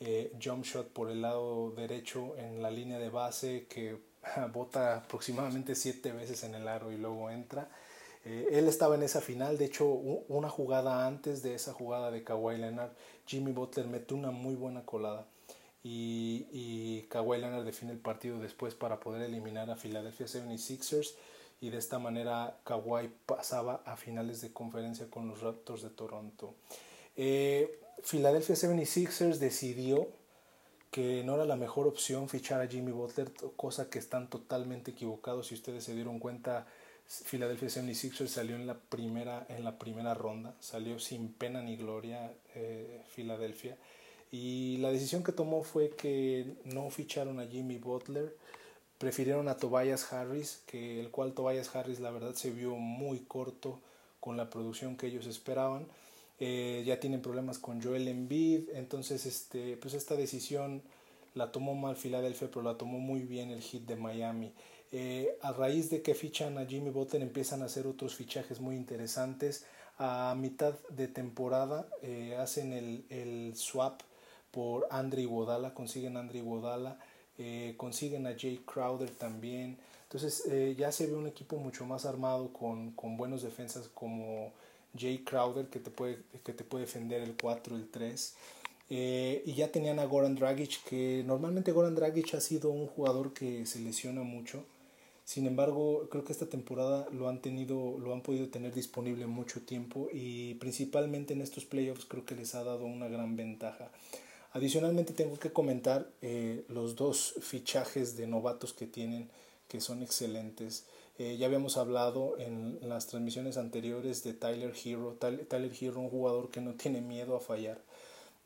eh, 0.00 0.32
jump 0.42 0.64
shot 0.64 0.88
por 0.88 1.10
el 1.10 1.22
lado 1.22 1.70
derecho 1.70 2.36
en 2.36 2.60
la 2.60 2.70
línea 2.70 2.98
de 2.98 3.08
base 3.08 3.66
que 3.68 3.96
bota 4.52 4.96
aproximadamente 4.96 5.76
siete 5.76 6.10
veces 6.10 6.42
en 6.42 6.56
el 6.56 6.66
aro 6.66 6.90
y 6.90 6.96
luego 6.96 7.30
entra. 7.30 7.68
Eh, 8.24 8.48
él 8.58 8.66
estaba 8.66 8.96
en 8.96 9.04
esa 9.04 9.20
final, 9.20 9.56
de 9.56 9.66
hecho 9.66 9.86
una 9.86 10.48
jugada 10.48 11.06
antes 11.06 11.44
de 11.44 11.54
esa 11.54 11.72
jugada 11.72 12.10
de 12.10 12.24
Kawhi 12.24 12.58
Leonard, 12.58 12.90
Jimmy 13.26 13.52
Butler 13.52 13.86
metió 13.86 14.16
una 14.16 14.30
muy 14.30 14.54
buena 14.54 14.84
colada 14.84 15.26
y, 15.82 16.46
y 16.52 17.02
Kawhi 17.08 17.38
Leonard 17.38 17.64
define 17.64 17.92
el 17.92 17.98
partido 17.98 18.38
después 18.38 18.74
para 18.74 19.00
poder 19.00 19.22
eliminar 19.22 19.70
a 19.70 19.76
Philadelphia 19.76 20.26
76ers 20.26 21.14
y 21.60 21.70
de 21.70 21.78
esta 21.78 21.98
manera 21.98 22.58
Kawhi 22.64 23.10
pasaba 23.24 23.82
a 23.86 23.96
finales 23.96 24.40
de 24.40 24.52
conferencia 24.52 25.08
con 25.08 25.28
los 25.28 25.40
Raptors 25.40 25.82
de 25.82 25.90
Toronto. 25.90 26.54
Eh, 27.16 27.80
Philadelphia 28.08 28.54
76ers 28.54 29.38
decidió 29.38 30.08
que 30.90 31.22
no 31.24 31.34
era 31.34 31.44
la 31.44 31.56
mejor 31.56 31.86
opción 31.86 32.28
fichar 32.28 32.60
a 32.60 32.68
Jimmy 32.68 32.92
Butler, 32.92 33.32
cosa 33.56 33.90
que 33.90 33.98
están 33.98 34.28
totalmente 34.30 34.92
equivocados. 34.92 35.48
Si 35.48 35.54
ustedes 35.54 35.84
se 35.84 35.94
dieron 35.94 36.18
cuenta, 36.18 36.66
Philadelphia 37.08 37.68
76ers 37.68 38.28
salió 38.28 38.56
en 38.56 38.66
la 38.66 38.74
primera, 38.74 39.46
en 39.48 39.64
la 39.64 39.78
primera 39.78 40.14
ronda, 40.14 40.54
salió 40.60 40.98
sin 40.98 41.32
pena 41.32 41.62
ni 41.62 41.76
gloria 41.76 42.32
eh, 42.54 43.02
Philadelphia. 43.14 43.76
Y 44.32 44.78
la 44.78 44.90
decisión 44.90 45.22
que 45.22 45.32
tomó 45.32 45.62
fue 45.62 45.90
que 45.90 46.56
no 46.64 46.90
ficharon 46.90 47.38
a 47.38 47.46
Jimmy 47.46 47.78
Butler, 47.78 48.36
prefirieron 48.98 49.48
a 49.48 49.56
Tobias 49.56 50.12
Harris, 50.12 50.62
que 50.66 51.00
el 51.00 51.10
cual 51.10 51.32
Tobias 51.32 51.74
Harris 51.74 52.00
la 52.00 52.10
verdad 52.10 52.34
se 52.34 52.50
vio 52.50 52.74
muy 52.74 53.20
corto 53.20 53.80
con 54.18 54.36
la 54.36 54.50
producción 54.50 54.96
que 54.96 55.06
ellos 55.06 55.26
esperaban. 55.26 55.86
Eh, 56.38 56.82
ya 56.84 56.98
tienen 56.98 57.22
problemas 57.22 57.58
con 57.58 57.82
Joel 57.82 58.08
Embiid, 58.08 58.70
entonces 58.74 59.24
este, 59.26 59.76
pues 59.76 59.94
esta 59.94 60.16
decisión 60.16 60.82
la 61.34 61.52
tomó 61.52 61.74
mal 61.74 61.96
Filadelfia, 61.96 62.48
pero 62.48 62.62
la 62.62 62.76
tomó 62.76 62.98
muy 62.98 63.20
bien 63.20 63.50
el 63.50 63.62
hit 63.62 63.86
de 63.86 63.96
Miami. 63.96 64.52
Eh, 64.92 65.36
a 65.42 65.52
raíz 65.52 65.90
de 65.90 66.02
que 66.02 66.14
fichan 66.14 66.58
a 66.58 66.66
Jimmy 66.66 66.90
Butler 66.90 67.22
empiezan 67.22 67.62
a 67.62 67.66
hacer 67.66 67.86
otros 67.86 68.14
fichajes 68.14 68.60
muy 68.60 68.76
interesantes. 68.76 69.64
A 69.98 70.34
mitad 70.38 70.74
de 70.90 71.08
temporada 71.08 71.88
eh, 72.02 72.36
hacen 72.38 72.72
el, 72.72 73.04
el 73.08 73.56
swap 73.56 74.02
por 74.50 74.86
Andre 74.90 75.22
Iguodala, 75.22 75.74
consiguen 75.74 76.16
a 76.16 76.20
Andre 76.20 76.38
Iguodala, 76.38 76.98
eh, 77.38 77.74
consiguen 77.76 78.26
a 78.26 78.34
Jay 78.38 78.62
Crowder 78.64 79.10
también. 79.10 79.78
Entonces 80.04 80.44
ya 80.76 80.92
se 80.92 81.08
ve 81.08 81.14
un 81.14 81.26
equipo 81.26 81.56
mucho 81.56 81.84
más 81.84 82.06
armado 82.06 82.52
con, 82.52 82.92
con 82.92 83.16
buenos 83.16 83.42
defensas 83.42 83.88
como 83.92 84.52
Jay 84.96 85.18
Crowder 85.18 85.66
que 85.66 85.80
te 85.80 85.90
puede, 85.90 86.18
que 86.44 86.52
te 86.52 86.62
puede 86.62 86.84
defender 86.84 87.22
el 87.22 87.36
4, 87.36 87.74
el 87.74 87.88
3. 87.88 88.34
Eh, 88.88 89.42
y 89.44 89.54
ya 89.54 89.72
tenían 89.72 89.98
a 89.98 90.04
Goran 90.04 90.36
Dragic, 90.36 90.84
que 90.84 91.24
normalmente 91.26 91.72
Goran 91.72 91.94
Dragic 91.94 92.34
ha 92.34 92.40
sido 92.40 92.70
un 92.70 92.86
jugador 92.86 93.32
que 93.32 93.66
se 93.66 93.80
lesiona 93.80 94.22
mucho. 94.22 94.64
Sin 95.26 95.44
embargo, 95.46 96.08
creo 96.08 96.22
que 96.22 96.30
esta 96.30 96.46
temporada 96.46 97.08
lo 97.10 97.28
han 97.28 97.42
tenido, 97.42 97.98
lo 97.98 98.12
han 98.14 98.20
podido 98.22 98.48
tener 98.48 98.72
disponible 98.72 99.26
mucho 99.26 99.60
tiempo 99.60 100.08
y 100.12 100.54
principalmente 100.54 101.34
en 101.34 101.40
estos 101.40 101.64
playoffs 101.64 102.04
creo 102.06 102.24
que 102.24 102.36
les 102.36 102.54
ha 102.54 102.62
dado 102.62 102.84
una 102.84 103.08
gran 103.08 103.34
ventaja. 103.34 103.90
Adicionalmente 104.52 105.12
tengo 105.12 105.36
que 105.36 105.52
comentar 105.52 106.08
eh, 106.22 106.64
los 106.68 106.94
dos 106.94 107.34
fichajes 107.40 108.16
de 108.16 108.28
novatos 108.28 108.72
que 108.72 108.86
tienen 108.86 109.28
que 109.66 109.80
son 109.80 110.00
excelentes. 110.00 110.84
Eh, 111.18 111.36
ya 111.36 111.46
habíamos 111.46 111.76
hablado 111.76 112.38
en 112.38 112.78
las 112.82 113.08
transmisiones 113.08 113.56
anteriores 113.56 114.22
de 114.22 114.32
Tyler 114.32 114.72
Hero. 114.84 115.16
Tyler 115.18 115.72
Hero, 115.80 115.98
un 115.98 116.08
jugador 116.08 116.50
que 116.50 116.60
no 116.60 116.74
tiene 116.74 117.00
miedo 117.00 117.34
a 117.34 117.40
fallar. 117.40 117.80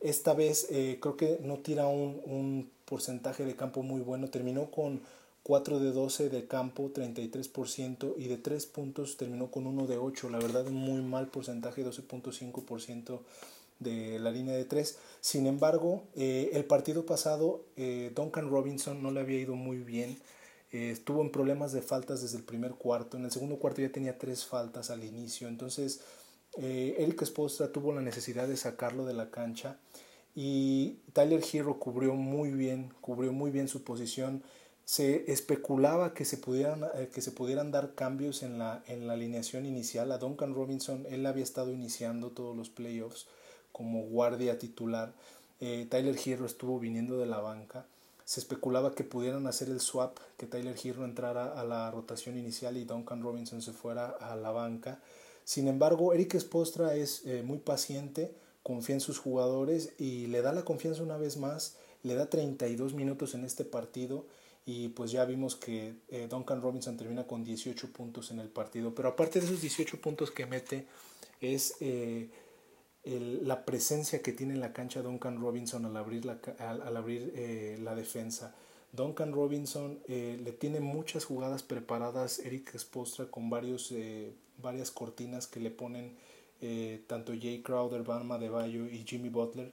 Esta 0.01 0.33
vez 0.33 0.67
eh, 0.71 0.99
creo 0.99 1.19
que 1.19 1.41
no 1.43 1.59
tira 1.59 1.89
un, 1.89 2.23
un, 2.25 2.71
porcentaje 2.87 3.45
de 3.45 3.55
campo 3.55 3.83
muy 3.83 4.01
bueno. 4.01 4.31
Terminó 4.31 4.71
con 4.71 5.03
4 5.43 5.81
de 5.81 5.93
12 5.93 6.29
de 6.29 6.47
campo, 6.47 6.93
33%, 6.93 8.15
y 8.17 8.29
de 8.29 8.37
3 8.37 8.67
puntos 8.67 9.17
terminó 9.17 9.51
con 9.51 9.67
1 9.67 9.87
de 9.87 9.99
8. 9.99 10.31
La 10.31 10.39
verdad, 10.39 10.67
muy 10.67 11.03
mal 11.03 11.29
porcentaje, 11.29 11.85
12.5% 11.85 13.21
de 13.81 14.19
la 14.19 14.31
línea 14.31 14.55
de 14.55 14.65
tres. 14.65 14.99
Sin 15.21 15.47
embargo, 15.47 16.05
eh, 16.15 16.51
el 16.53 16.65
partido 16.65 17.05
pasado 17.05 17.65
eh, 17.77 18.13
Duncan 18.15 18.49
Robinson 18.49 19.03
no 19.03 19.11
le 19.11 19.21
había 19.21 19.41
ido 19.41 19.57
muy 19.57 19.79
bien. 19.79 20.19
Eh, 20.71 20.91
estuvo 20.91 21.21
en 21.23 21.33
problemas 21.33 21.73
de 21.73 21.83
faltas 21.83 22.23
desde 22.23 22.37
el 22.37 22.45
primer 22.45 22.73
cuarto. 22.73 23.17
En 23.17 23.25
el 23.25 23.33
segundo 23.33 23.57
cuarto 23.57 23.81
ya 23.81 23.91
tenía 23.91 24.19
tres 24.19 24.47
faltas 24.47 24.91
al 24.91 25.03
inicio. 25.03 25.49
Entonces, 25.49 26.01
Eric 26.57 27.23
Esposa 27.23 27.73
tuvo 27.73 27.93
la 27.93 28.01
necesidad 28.03 28.47
de 28.47 28.57
sacarlo 28.57 29.05
de 29.05 29.15
la 29.15 29.31
cancha. 29.31 29.79
Y 30.35 30.99
Tyler 31.13 31.43
Hero 31.53 31.79
cubrió 31.79 32.15
muy 32.15 32.51
bien, 32.51 32.93
cubrió 33.01 33.33
muy 33.33 33.51
bien 33.51 33.67
su 33.67 33.83
posición. 33.83 34.43
Se 34.85 35.31
especulaba 35.33 36.15
que 36.15 36.25
se 36.25 36.37
pudieran, 36.37 36.85
que 37.13 37.21
se 37.21 37.31
pudieran 37.31 37.71
dar 37.71 37.95
cambios 37.95 38.43
en 38.43 38.59
la, 38.59 38.83
en 38.87 39.07
la 39.07 39.13
alineación 39.13 39.65
inicial. 39.67 40.11
A 40.11 40.19
Duncan 40.19 40.55
Robinson, 40.55 41.07
él 41.09 41.25
había 41.27 41.45
estado 41.45 41.73
iniciando 41.73 42.31
todos 42.31 42.57
los 42.57 42.71
playoffs 42.71 43.27
como 43.73 44.03
guardia 44.03 44.59
titular. 44.59 45.13
Eh, 45.61 45.87
Tyler 45.91 46.17
Hero 46.25 46.47
estuvo 46.47 46.79
viniendo 46.79 47.19
de 47.19 47.27
la 47.27 47.41
banca. 47.41 47.87
Se 48.25 48.41
especulaba 48.41 48.95
que 48.95 49.05
pudieran 49.05 49.47
hacer 49.47 49.69
el 49.69 49.81
swap, 49.81 50.17
que 50.37 50.47
Tyler 50.47 50.77
Hero 50.83 51.05
entrara 51.05 51.59
a 51.61 51.65
la 51.65 51.91
rotación 51.91 52.39
inicial 52.39 52.77
y 52.77 52.85
Duncan 52.85 53.23
Robinson 53.23 53.61
se 53.61 53.73
fuera 53.73 54.07
a 54.07 54.37
la 54.37 54.51
banca. 54.51 55.01
Sin 55.45 55.69
embargo, 55.69 56.15
Eric 56.15 56.35
Espostra 56.35 56.95
es 56.95 57.27
eh, 57.27 57.43
muy 57.43 57.59
paciente, 57.59 58.33
confía 58.63 58.95
en 58.95 59.01
sus 59.01 59.19
jugadores 59.19 59.93
y 59.99 60.29
le 60.29 60.43
da 60.43 60.53
la 60.53 60.65
confianza 60.65 61.03
una 61.03 61.17
vez 61.17 61.37
más. 61.37 61.77
Le 62.03 62.15
da 62.15 62.31
32 62.31 62.95
minutos 62.95 63.35
en 63.35 63.45
este 63.45 63.65
partido 63.65 64.25
y 64.64 64.88
pues 64.88 65.11
ya 65.11 65.25
vimos 65.25 65.57
que 65.57 65.95
eh, 66.09 66.29
Duncan 66.29 66.61
Robinson 66.62 66.97
termina 66.97 67.26
con 67.26 67.45
18 67.45 67.93
puntos 67.93 68.31
en 68.31 68.40
el 68.40 68.49
partido. 68.49 68.95
Pero 68.95 69.09
aparte 69.09 69.40
de 69.40 69.47
esos 69.47 69.61
18 69.61 70.00
puntos 70.00 70.31
que 70.31 70.47
mete, 70.47 70.87
es 71.40 71.75
la 73.05 73.64
presencia 73.64 74.21
que 74.21 74.33
tiene 74.33 74.55
en 74.55 74.61
la 74.61 74.73
cancha 74.73 75.02
Duncan 75.02 75.40
Robinson 75.40 75.87
al 75.87 75.97
abrir 75.97 76.25
la, 76.25 76.38
al, 76.59 76.97
abrir, 76.97 77.33
eh, 77.35 77.79
la 77.81 77.95
defensa. 77.95 78.55
Duncan 78.93 79.33
Robinson 79.33 80.00
eh, 80.09 80.38
le 80.43 80.52
tiene 80.52 80.81
muchas 80.81 81.25
jugadas 81.25 81.62
preparadas 81.62 82.40
Eric 82.40 82.76
Spostra 82.76 83.26
con 83.26 83.49
varios, 83.49 83.93
eh, 83.93 84.35
varias 84.59 84.90
cortinas 84.90 85.47
que 85.47 85.61
le 85.61 85.71
ponen 85.71 86.17
eh, 86.61 87.05
tanto 87.07 87.33
Jay 87.40 87.62
Crowder, 87.62 88.02
Bama 88.02 88.38
de 88.38 88.49
Bayo 88.49 88.87
y 88.87 89.05
Jimmy 89.07 89.29
Butler 89.29 89.73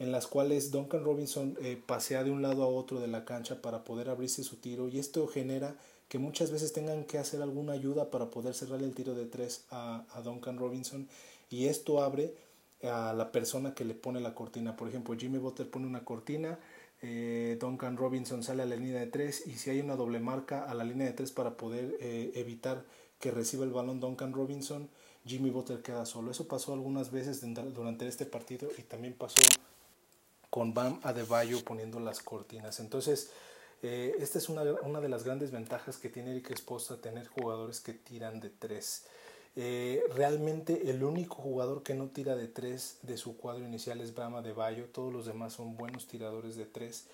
en 0.00 0.10
las 0.10 0.26
cuales 0.26 0.72
Duncan 0.72 1.04
Robinson 1.04 1.56
pasea 1.86 2.24
de 2.24 2.32
un 2.32 2.42
lado 2.42 2.64
a 2.64 2.66
otro 2.66 2.98
de 2.98 3.06
la 3.06 3.24
cancha 3.24 3.62
para 3.62 3.84
poder 3.84 4.08
abrirse 4.08 4.42
su 4.42 4.56
tiro 4.56 4.88
y 4.88 4.98
esto 4.98 5.28
genera 5.28 5.76
que 6.08 6.18
muchas 6.18 6.50
veces 6.50 6.72
tengan 6.72 7.04
que 7.04 7.18
hacer 7.18 7.40
alguna 7.40 7.74
ayuda 7.74 8.10
para 8.10 8.30
poder 8.30 8.54
cerrar 8.54 8.82
el 8.82 8.94
tiro 8.94 9.14
de 9.14 9.26
tres 9.26 9.66
a, 9.70 10.04
a 10.12 10.22
Duncan 10.22 10.58
Robinson 10.58 11.06
y 11.50 11.66
esto 11.66 12.02
abre 12.02 12.34
a 12.82 13.12
la 13.12 13.30
persona 13.30 13.74
que 13.74 13.84
le 13.84 13.94
pone 13.94 14.20
la 14.20 14.34
cortina. 14.34 14.76
Por 14.76 14.88
ejemplo, 14.88 15.16
Jimmy 15.16 15.38
Butler 15.38 15.70
pone 15.70 15.86
una 15.86 16.04
cortina, 16.04 16.58
eh, 17.02 17.56
Duncan 17.60 17.96
Robinson 17.96 18.42
sale 18.42 18.62
a 18.62 18.66
la 18.66 18.76
línea 18.76 19.00
de 19.00 19.06
tres 19.06 19.46
y 19.46 19.52
si 19.52 19.70
hay 19.70 19.80
una 19.80 19.96
doble 19.96 20.20
marca 20.20 20.64
a 20.64 20.74
la 20.74 20.84
línea 20.84 21.06
de 21.06 21.12
tres 21.12 21.32
para 21.32 21.56
poder 21.56 21.96
eh, 22.00 22.32
evitar 22.34 22.84
que 23.18 23.30
reciba 23.30 23.64
el 23.64 23.70
balón 23.70 24.00
Duncan 24.00 24.32
Robinson, 24.32 24.88
Jimmy 25.24 25.50
Butler 25.50 25.82
queda 25.82 26.06
solo. 26.06 26.30
Eso 26.30 26.48
pasó 26.48 26.72
algunas 26.72 27.10
veces 27.10 27.42
durante 27.74 28.06
este 28.06 28.26
partido 28.26 28.68
y 28.78 28.82
también 28.82 29.14
pasó 29.14 29.42
con 30.50 30.74
Bam 30.74 31.00
Adebayo 31.02 31.64
poniendo 31.64 32.00
las 32.00 32.20
cortinas. 32.20 32.80
Entonces, 32.80 33.30
eh, 33.82 34.16
esta 34.18 34.38
es 34.38 34.48
una, 34.48 34.62
una, 34.82 35.00
de 35.00 35.08
las 35.08 35.24
grandes 35.24 35.52
ventajas 35.52 35.96
que 35.96 36.10
tiene 36.10 36.32
Eric 36.32 36.50
Esposa, 36.50 37.00
tener 37.00 37.28
jugadores 37.28 37.80
que 37.80 37.94
tiran 37.94 38.40
de 38.40 38.50
tres. 38.50 39.04
Eh, 39.56 40.04
realmente 40.14 40.90
el 40.90 41.02
único 41.02 41.36
jugador 41.36 41.82
que 41.82 41.94
no 41.94 42.08
tira 42.08 42.36
de 42.36 42.46
tres 42.46 42.98
de 43.02 43.16
su 43.16 43.36
cuadro 43.36 43.64
inicial 43.64 44.00
es 44.00 44.14
Bama 44.14 44.42
de 44.42 44.52
Bayo. 44.52 44.86
Todos 44.86 45.12
los 45.12 45.26
demás 45.26 45.54
son 45.54 45.76
buenos 45.76 46.06
tiradores 46.06 46.56
de 46.56 46.66
tres. 46.66 47.06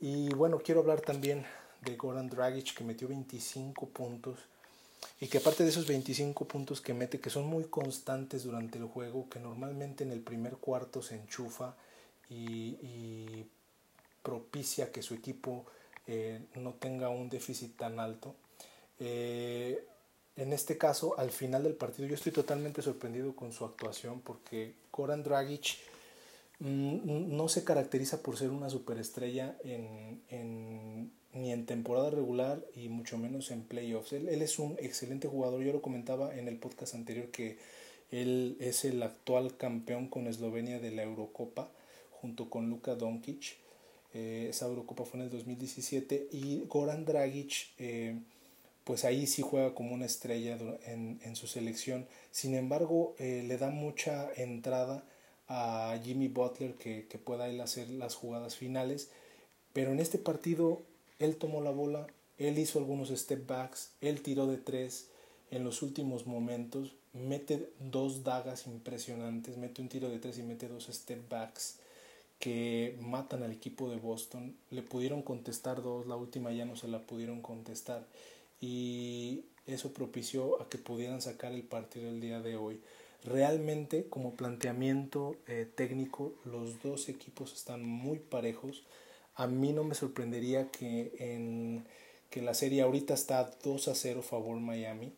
Y 0.00 0.28
bueno, 0.34 0.58
quiero 0.58 0.80
hablar 0.80 1.00
también 1.00 1.44
de 1.82 1.96
Goran 1.96 2.28
Dragic 2.28 2.74
que 2.74 2.84
metió 2.84 3.08
25 3.08 3.88
puntos. 3.88 4.38
Y 5.20 5.28
que 5.28 5.38
aparte 5.38 5.62
de 5.64 5.70
esos 5.70 5.86
25 5.86 6.46
puntos 6.46 6.80
que 6.80 6.94
mete, 6.94 7.20
que 7.20 7.30
son 7.30 7.46
muy 7.46 7.64
constantes 7.64 8.44
durante 8.44 8.78
el 8.78 8.84
juego, 8.84 9.28
que 9.30 9.38
normalmente 9.38 10.04
en 10.04 10.12
el 10.12 10.20
primer 10.20 10.56
cuarto 10.56 11.02
se 11.02 11.14
enchufa 11.14 11.74
y, 12.30 13.46
propicia 14.22 14.90
que 14.90 15.02
su 15.02 15.14
equipo 15.14 15.64
eh, 16.08 16.40
no 16.56 16.74
tenga 16.74 17.10
un 17.10 17.28
déficit 17.28 17.76
tan 17.76 18.00
alto. 18.00 18.34
Eh, 18.98 19.84
en 20.36 20.52
este 20.52 20.76
caso, 20.76 21.16
al 21.18 21.30
final 21.30 21.62
del 21.62 21.74
partido, 21.74 22.08
yo 22.08 22.14
estoy 22.14 22.32
totalmente 22.32 22.82
sorprendido 22.82 23.36
con 23.36 23.52
su 23.52 23.64
actuación 23.64 24.20
porque 24.20 24.74
Goran 24.92 25.22
Dragic 25.22 25.78
mm, 26.58 27.36
no 27.36 27.48
se 27.48 27.62
caracteriza 27.62 28.20
por 28.22 28.36
ser 28.36 28.50
una 28.50 28.68
superestrella 28.68 29.56
en, 29.62 31.10
ni 31.32 31.52
en 31.52 31.64
temporada 31.64 32.10
regular 32.10 32.60
y 32.74 32.88
mucho 32.88 33.18
menos 33.18 33.50
en 33.52 33.62
playoffs. 33.62 34.12
Él, 34.12 34.28
él, 34.28 34.42
es 34.42 34.58
un 34.58 34.76
excelente 34.80 35.28
jugador, 35.28 35.62
yo 35.62 35.72
lo 35.72 35.82
comentaba 35.82 36.36
en 36.36 36.48
el 36.48 36.58
podcast 36.58 36.94
anterior 36.94 37.28
que 37.28 37.58
él 38.10 38.56
es 38.60 38.84
el 38.84 39.02
actual 39.02 39.56
campeón 39.56 40.08
con 40.08 40.26
Eslovenia 40.26 40.80
de 40.80 40.90
la 40.90 41.02
Eurocopa 41.02 41.70
junto 42.26 42.50
con 42.50 42.68
Luka 42.68 42.96
Doncic. 42.96 43.56
Eh, 44.12 44.48
esa 44.50 44.66
Eurocopa 44.66 45.04
fue 45.04 45.20
en 45.20 45.26
el 45.26 45.30
2017 45.30 46.28
y 46.32 46.64
Goran 46.68 47.04
Dragic... 47.04 47.68
Eh, 47.78 48.18
pues 48.84 49.04
ahí 49.04 49.26
sí 49.26 49.42
juega 49.42 49.74
como 49.74 49.94
una 49.94 50.06
estrella 50.06 50.56
en, 50.84 51.18
en 51.24 51.34
su 51.34 51.48
selección. 51.48 52.06
Sin 52.30 52.54
embargo, 52.54 53.16
eh, 53.18 53.42
le 53.44 53.58
da 53.58 53.70
mucha 53.70 54.32
entrada 54.36 55.02
a 55.48 55.98
Jimmy 56.04 56.28
Butler 56.28 56.74
que, 56.74 57.08
que 57.08 57.18
pueda 57.18 57.48
él 57.48 57.60
hacer 57.60 57.90
las 57.90 58.14
jugadas 58.14 58.54
finales. 58.54 59.10
Pero 59.72 59.90
en 59.90 59.98
este 59.98 60.18
partido 60.18 60.82
él 61.18 61.34
tomó 61.34 61.60
la 61.62 61.72
bola, 61.72 62.06
él 62.38 62.60
hizo 62.60 62.78
algunos 62.78 63.08
step 63.08 63.44
backs, 63.44 63.90
él 64.00 64.22
tiró 64.22 64.46
de 64.46 64.58
tres 64.58 65.08
en 65.50 65.64
los 65.64 65.82
últimos 65.82 66.28
momentos, 66.28 66.94
mete 67.12 67.72
dos 67.80 68.22
dagas 68.22 68.68
impresionantes, 68.68 69.56
mete 69.56 69.82
un 69.82 69.88
tiro 69.88 70.08
de 70.10 70.20
tres 70.20 70.38
y 70.38 70.44
mete 70.44 70.68
dos 70.68 70.86
step 70.92 71.28
backs 71.28 71.80
que 72.38 72.96
matan 73.00 73.42
al 73.42 73.52
equipo 73.52 73.90
de 73.90 73.96
Boston. 73.96 74.56
Le 74.70 74.82
pudieron 74.82 75.22
contestar 75.22 75.82
dos, 75.82 76.06
la 76.06 76.16
última 76.16 76.52
ya 76.52 76.64
no 76.64 76.76
se 76.76 76.88
la 76.88 77.00
pudieron 77.00 77.40
contestar 77.40 78.06
y 78.60 79.44
eso 79.66 79.92
propició 79.92 80.60
a 80.62 80.68
que 80.68 80.78
pudieran 80.78 81.20
sacar 81.20 81.52
el 81.52 81.62
partido 81.62 82.08
el 82.08 82.20
día 82.20 82.40
de 82.40 82.56
hoy. 82.56 82.80
Realmente 83.24 84.06
como 84.08 84.34
planteamiento 84.34 85.36
eh, 85.48 85.66
técnico 85.74 86.34
los 86.44 86.82
dos 86.82 87.08
equipos 87.08 87.52
están 87.52 87.84
muy 87.84 88.18
parejos. 88.18 88.84
A 89.34 89.46
mí 89.46 89.72
no 89.72 89.84
me 89.84 89.94
sorprendería 89.94 90.70
que, 90.70 91.12
en, 91.18 91.84
que 92.30 92.40
la 92.42 92.54
serie 92.54 92.82
ahorita 92.82 93.14
está 93.14 93.50
2 93.64 93.88
a 93.88 93.94
0 93.94 94.22
favor 94.22 94.58
Miami, 94.60 95.12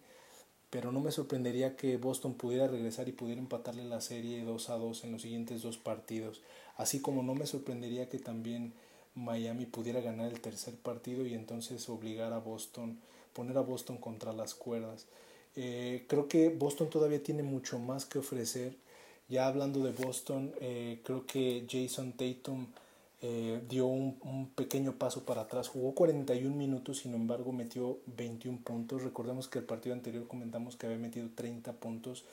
pero 0.71 0.93
no 0.93 1.01
me 1.01 1.13
sorprendería 1.13 1.77
que 1.77 1.97
Boston 1.97 2.35
pudiera 2.35 2.67
regresar 2.67 3.09
y 3.09 3.13
pudiera 3.13 3.41
empatarle 3.41 3.85
la 3.85 4.01
serie 4.01 4.45
2 4.45 4.71
a 4.71 4.77
2 4.77 5.05
en 5.05 5.13
los 5.13 5.23
siguientes 5.23 5.63
dos 5.63 5.79
partidos. 5.79 6.43
Así 6.77 7.01
como 7.01 7.23
no 7.23 7.35
me 7.35 7.47
sorprendería 7.47 8.09
que 8.09 8.19
también 8.19 8.73
Miami 9.15 9.67
pudiera 9.67 10.01
ganar 10.01 10.31
el 10.31 10.41
tercer 10.41 10.75
partido 10.77 11.27
y 11.27 11.35
entonces 11.35 11.89
obligar 11.89 12.33
a 12.33 12.39
Boston 12.39 12.99
poner 13.39 13.57
a 13.57 13.61
Boston 13.61 13.99
contra 13.99 14.33
las 14.33 14.57
cuerdas. 14.57 15.07
Eh, 15.55 16.07
creo 16.09 16.27
que 16.27 16.49
Boston 16.49 16.91
todavía 16.91 17.23
tiene 17.23 17.45
mucho 17.45 17.79
más 17.79 18.05
que 18.05 18.19
ofrecer. 18.19 18.75
Ya 19.29 19.47
hablando 19.47 19.85
de 19.85 19.93
Boston, 19.93 20.53
eh, 20.61 21.01
creo 21.05 21.25
que 21.25 21.65
Jason 21.71 22.15
Tatum 22.15 22.67
eh, 23.21 23.61
dio 23.69 23.87
un, 23.87 24.51
pequeño 24.55 24.97
paso 24.97 25.25
para 25.25 25.43
atrás. 25.43 25.69
Jugó 25.69 25.95
41 25.95 26.55
minutos, 26.55 26.99
sin 26.99 27.15
embargo 27.15 27.53
metió 27.53 27.99
21 28.17 28.61
puntos. 28.63 29.03
Recordemos 29.03 29.49
que 29.49 29.59
el 29.59 29.65
partido 29.65 29.95
anterior 29.95 30.27
comentamos 30.29 30.77
que 30.77 30.87
había 30.87 30.99
metido 30.99 31.29
30 31.35 31.73
puntos. 31.75 32.25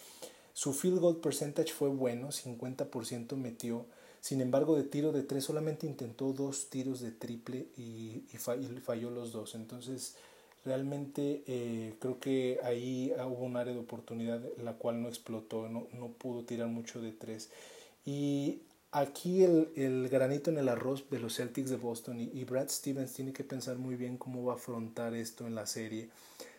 Su 0.54 0.74
field 0.74 1.00
goal 1.00 1.18
percentage 1.18 1.74
fue 1.74 1.90
bueno, 1.90 2.30
50% 2.30 3.36
metió. 3.36 3.86
Sin 4.22 4.42
embargo, 4.42 4.76
de 4.76 4.84
tiro 4.84 5.12
de 5.12 5.22
tres 5.22 5.44
solamente 5.44 5.86
intentó 5.86 6.34
dos 6.34 6.70
tiros 6.70 7.00
de 7.00 7.12
triple 7.12 7.68
y, 7.78 8.24
y 8.32 8.38
falló 8.38 9.12
los 9.12 9.32
dos. 9.32 9.54
Entonces, 9.54 10.16
realmente 10.66 11.44
eh, 11.46 11.94
creo 12.00 12.20
que 12.20 12.60
ahí 12.64 13.14
hubo 13.18 13.46
un 13.46 13.56
área 13.56 13.74
de 13.74 13.80
oportunidad 13.80 14.42
la 14.62 14.74
cual 14.74 15.02
no 15.02 15.08
explotó, 15.08 15.70
no, 15.70 15.88
no 15.94 16.08
pudo 16.08 16.44
tirar 16.44 16.68
mucho 16.68 17.02
de 17.02 17.12
tres. 17.12 17.50
Y 18.06 18.60
aquí 18.96 19.44
el, 19.44 19.72
el, 19.76 20.08
granito 20.08 20.50
en 20.50 20.58
el 20.58 20.70
arroz 20.70 21.10
de 21.10 21.20
los 21.20 21.36
Celtics 21.36 21.70
de 21.70 21.76
Boston 21.76 22.18
y, 22.20 22.44
Brad 22.46 22.70
Stevens 22.70 23.12
tiene 23.12 23.34
que 23.34 23.44
pensar 23.44 23.78
muy 23.78 23.96
bien 23.96 24.18
cómo 24.18 24.46
va 24.46 24.54
a 24.54 24.56
afrontar 24.56 25.14
esto 25.14 25.46
en 25.46 25.54
la 25.54 25.66
serie 25.66 26.10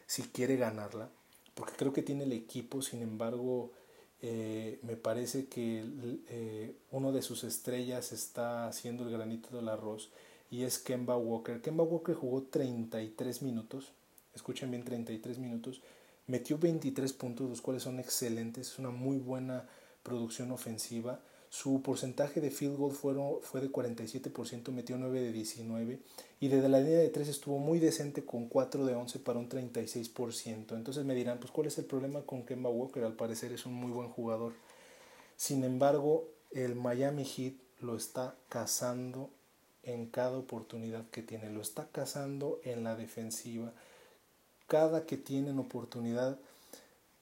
si 0.07 0.23
quiere 0.23 0.57
ganarla, 0.57 1.09
porque 1.55 1.73
creo 1.77 1.95
que 1.95 2.03
tiene 2.03 2.25
el 2.25 2.33
equipo, 2.33 2.83
sin 2.83 3.01
embargo, 3.01 3.73
eh, 4.21 4.79
me 4.83 4.97
parece 4.97 5.47
que 5.47 5.83
eh, 6.29 6.75
uno 6.91 7.11
de 7.11 7.23
sus 7.23 7.43
estrellas 7.43 8.13
está 8.13 8.69
haciendo 8.69 9.05
el 9.05 9.11
granito 9.11 9.57
del 9.57 9.69
arroz 9.69 10.11
y 10.51 10.65
es 10.65 10.79
Kemba 10.79 11.17
Walker. 11.17 11.63
Kemba 11.63 11.85
Walker 11.85 12.15
jugó 12.15 12.43
33 12.43 13.41
minutos, 13.43 13.93
escuchen 14.35 14.71
bien 14.71 14.85
33 14.85 15.39
minutos, 15.39 15.81
metió 16.27 16.59
23 16.59 17.15
puntos, 17.15 17.49
los 17.49 17.63
cuales 17.63 17.83
son 17.83 17.99
excelentes, 17.99 18.73
es 18.73 18.79
una 18.79 18.91
muy 18.91 19.17
buena 19.17 19.65
producción 20.03 20.53
ofensiva. 20.53 21.19
Su 21.57 21.81
porcentaje 21.81 22.43
de 22.43 22.51
field 22.51 22.77
goal 22.77 22.93
fue 22.93 23.15
de 23.63 23.73
47%, 23.73 24.73
metió 24.73 24.99
9 24.99 25.23
de 25.23 25.33
19 25.33 26.01
y 26.39 26.49
desde 26.49 26.69
la 26.69 26.81
línea 26.81 26.99
de 26.99 27.09
3 27.09 27.29
estuvo 27.29 27.59
muy 27.59 27.79
decente 27.79 28.27
con 28.27 28.47
4 28.47 28.85
de 28.85 28.95
11 28.95 29.21
para 29.21 29.39
un 29.39 29.49
36%. 29.49 30.75
Entonces 30.75 31.07
me 31.07 31.15
dirán, 31.15 31.39
pues 31.39 31.51
¿cuál 31.51 31.69
es 31.69 31.79
el 31.79 31.87
problema 31.87 32.21
con 32.27 32.45
Kemba 32.45 32.69
Walker? 32.69 33.05
Al 33.05 33.15
parecer 33.15 33.53
es 33.53 33.65
un 33.65 33.73
muy 33.73 33.91
buen 33.91 34.11
jugador. 34.11 34.53
Sin 35.39 35.65
embargo, 35.65 36.29
el 36.51 36.75
Miami 36.75 37.25
Heat 37.25 37.55
lo 37.81 37.97
está 37.97 38.35
cazando 38.51 39.31
en 39.83 40.11
cada 40.11 40.37
oportunidad 40.37 41.09
que 41.09 41.23
tiene, 41.23 41.49
lo 41.49 41.63
está 41.63 41.89
cazando 41.91 42.61
en 42.65 42.85
la 42.85 42.97
defensiva. 42.97 43.73
Cada 44.67 45.07
que 45.07 45.17
tienen 45.17 45.59
oportunidad, 45.59 46.39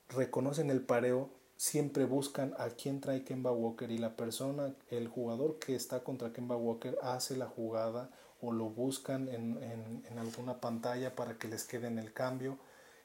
reconocen 0.08 0.70
el 0.70 0.80
pareo, 0.80 1.30
siempre 1.64 2.04
buscan 2.04 2.52
a 2.58 2.68
quién 2.68 3.00
trae 3.00 3.24
Kemba 3.24 3.50
Walker 3.50 3.90
y 3.90 3.96
la 3.96 4.16
persona, 4.16 4.74
el 4.90 5.08
jugador 5.08 5.58
que 5.58 5.74
está 5.74 6.04
contra 6.04 6.30
Kemba 6.30 6.56
Walker 6.56 6.98
hace 7.00 7.38
la 7.38 7.46
jugada 7.46 8.10
o 8.42 8.52
lo 8.52 8.66
buscan 8.66 9.28
en, 9.30 9.56
en, 9.62 10.18
alguna 10.18 10.60
pantalla 10.60 11.16
para 11.16 11.38
que 11.38 11.48
les 11.48 11.64
quede 11.64 11.86
en 11.86 11.98
el 11.98 12.12
cambio. 12.12 12.58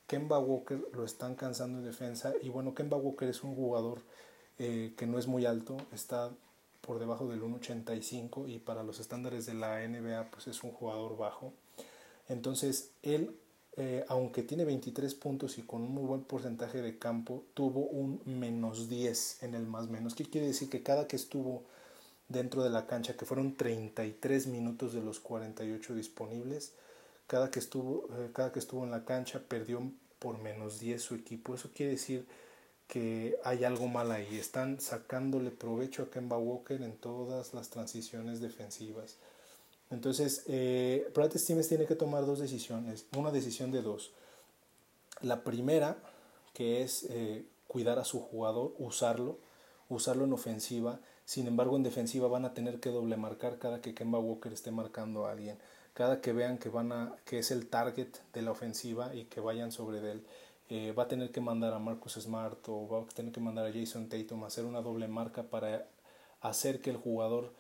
Kemba 0.08 0.40
Walker 0.40 0.78
lo 0.92 1.06
están 1.06 1.36
cansando 1.36 1.80
en 1.80 1.86
defensa 1.86 2.34
y 2.42 2.50
bueno, 2.50 2.74
Kemba 2.76 2.98
Walker 2.98 3.30
es 3.30 3.46
un 3.46 3.56
jugador 3.56 4.02
eh, 4.58 4.94
que 4.98 5.08
no 5.08 5.18
es 5.20 5.28
muy 5.28 5.46
alto, 5.46 5.78
está 5.94 6.30
por 6.82 7.00
debajo 7.00 7.30
del 7.30 7.42
1.85 7.42 8.50
y 8.50 8.60
para 8.60 8.84
los 8.84 9.00
estándares 9.00 9.46
de 9.46 9.54
la 9.54 9.88
NBA 9.88 10.32
pues 10.32 10.48
es 10.48 10.66
un 10.66 10.74
jugador 10.74 11.16
bajo. 11.16 11.54
Entonces 12.28 12.92
él, 13.04 13.40
eh, 13.78 14.04
aunque 14.08 14.44
tiene 14.44 14.66
23 14.66 15.16
puntos 15.16 15.58
y 15.58 15.62
con 15.64 15.84
un 15.84 15.94
muy 15.94 16.04
buen 16.04 16.24
porcentaje 16.24 16.82
de 16.82 16.98
campo, 16.98 17.44
tuvo 17.54 17.82
un 17.82 18.22
menos 18.26 18.90
10 18.90 19.44
en 19.44 19.54
el 19.56 19.66
más 19.66 19.90
menos. 19.90 20.16
¿Qué 20.16 20.26
quiere 20.26 20.48
decir? 20.48 20.70
Que 20.70 20.84
cada 20.84 21.08
que 21.08 21.16
estuvo 21.16 21.64
dentro 22.28 22.64
de 22.64 22.70
la 22.70 22.88
cancha, 22.88 23.16
que 23.18 23.26
fueron 23.26 23.56
33 23.56 24.48
minutos 24.48 24.94
de 24.94 25.02
los 25.02 25.20
48 25.20 25.96
disponibles. 25.96 26.74
Cada 27.28 27.52
que 27.52 27.60
estuvo, 27.60 28.08
eh, 28.18 28.32
cada 28.34 28.52
que 28.52 28.60
estuvo 28.60 28.84
en 28.84 28.92
la 28.92 29.06
cancha 29.06 29.42
perdió 29.48 29.92
por 30.20 30.40
menos 30.40 30.80
10 30.80 31.02
su 31.02 31.16
equipo. 31.16 31.56
Eso 31.56 31.70
quiere 31.74 31.94
decir 31.94 32.26
que 32.88 33.38
hay 33.44 33.64
algo 33.64 33.88
mal 33.88 34.12
ahí. 34.12 34.38
Están 34.38 34.80
sacándole 34.80 35.52
provecho 35.52 36.04
a 36.04 36.10
Kemba 36.10 36.38
Walker 36.38 36.82
en 36.82 36.98
todas 36.98 37.54
las 37.54 37.70
transiciones 37.70 38.42
defensivas. 38.42 39.18
Entonces, 39.90 40.44
eh, 40.48 41.12
Brad 41.16 41.36
Stevens 41.36 41.68
tiene 41.68 41.86
que 41.86 41.96
tomar 41.96 42.26
dos 42.26 42.40
decisiones, 42.40 43.06
una 43.18 43.32
decisión 43.32 43.72
de 43.72 43.82
dos. 43.82 44.12
La 45.22 45.44
primera, 45.44 45.98
que 46.54 46.84
es 46.84 47.06
eh, 47.10 47.46
cuidar 47.68 48.00
a 48.00 48.06
su 48.06 48.20
jugador, 48.20 48.74
usarlo, 48.78 49.40
usarlo 49.90 50.26
en 50.26 50.34
ofensiva. 50.34 51.00
Sin 51.26 51.48
embargo, 51.48 51.76
en 51.76 51.84
defensiva 51.84 52.28
van 52.28 52.46
a 52.46 52.54
tener 52.54 52.80
que 52.80 52.90
doble 52.90 53.18
marcar 53.18 53.58
cada 53.58 53.82
que 53.82 53.94
Kemba 53.96 54.20
Walker 54.20 54.54
esté 54.54 54.72
marcando 54.72 55.26
a 55.26 55.32
alguien. 55.32 55.58
Cada 55.94 56.22
que 56.22 56.34
vean 56.34 56.60
que, 56.60 56.70
van 56.70 56.92
a, 56.92 57.16
que 57.26 57.40
es 57.40 57.52
el 57.52 57.68
target 57.68 58.10
de 58.34 58.42
la 58.44 58.52
ofensiva 58.52 59.14
y 59.16 59.26
que 59.26 59.42
vayan 59.42 59.72
sobre 59.72 60.00
él. 60.12 60.24
Eh, 60.70 60.92
va 60.92 61.04
a 61.04 61.08
tener 61.08 61.32
que 61.32 61.42
mandar 61.42 61.74
a 61.74 61.80
Marcus 61.80 62.14
Smart 62.14 62.60
o 62.70 62.88
va 62.88 63.02
a 63.02 63.06
tener 63.08 63.32
que 63.32 63.40
mandar 63.40 63.66
a 63.66 63.74
Jason 63.74 64.08
Tatum 64.08 64.44
a 64.44 64.48
hacer 64.48 64.66
una 64.66 64.82
doble 64.82 65.08
marca 65.08 65.44
para 65.44 65.88
hacer 66.42 66.80
que 66.80 66.92
el 66.92 66.98
jugador 66.98 67.52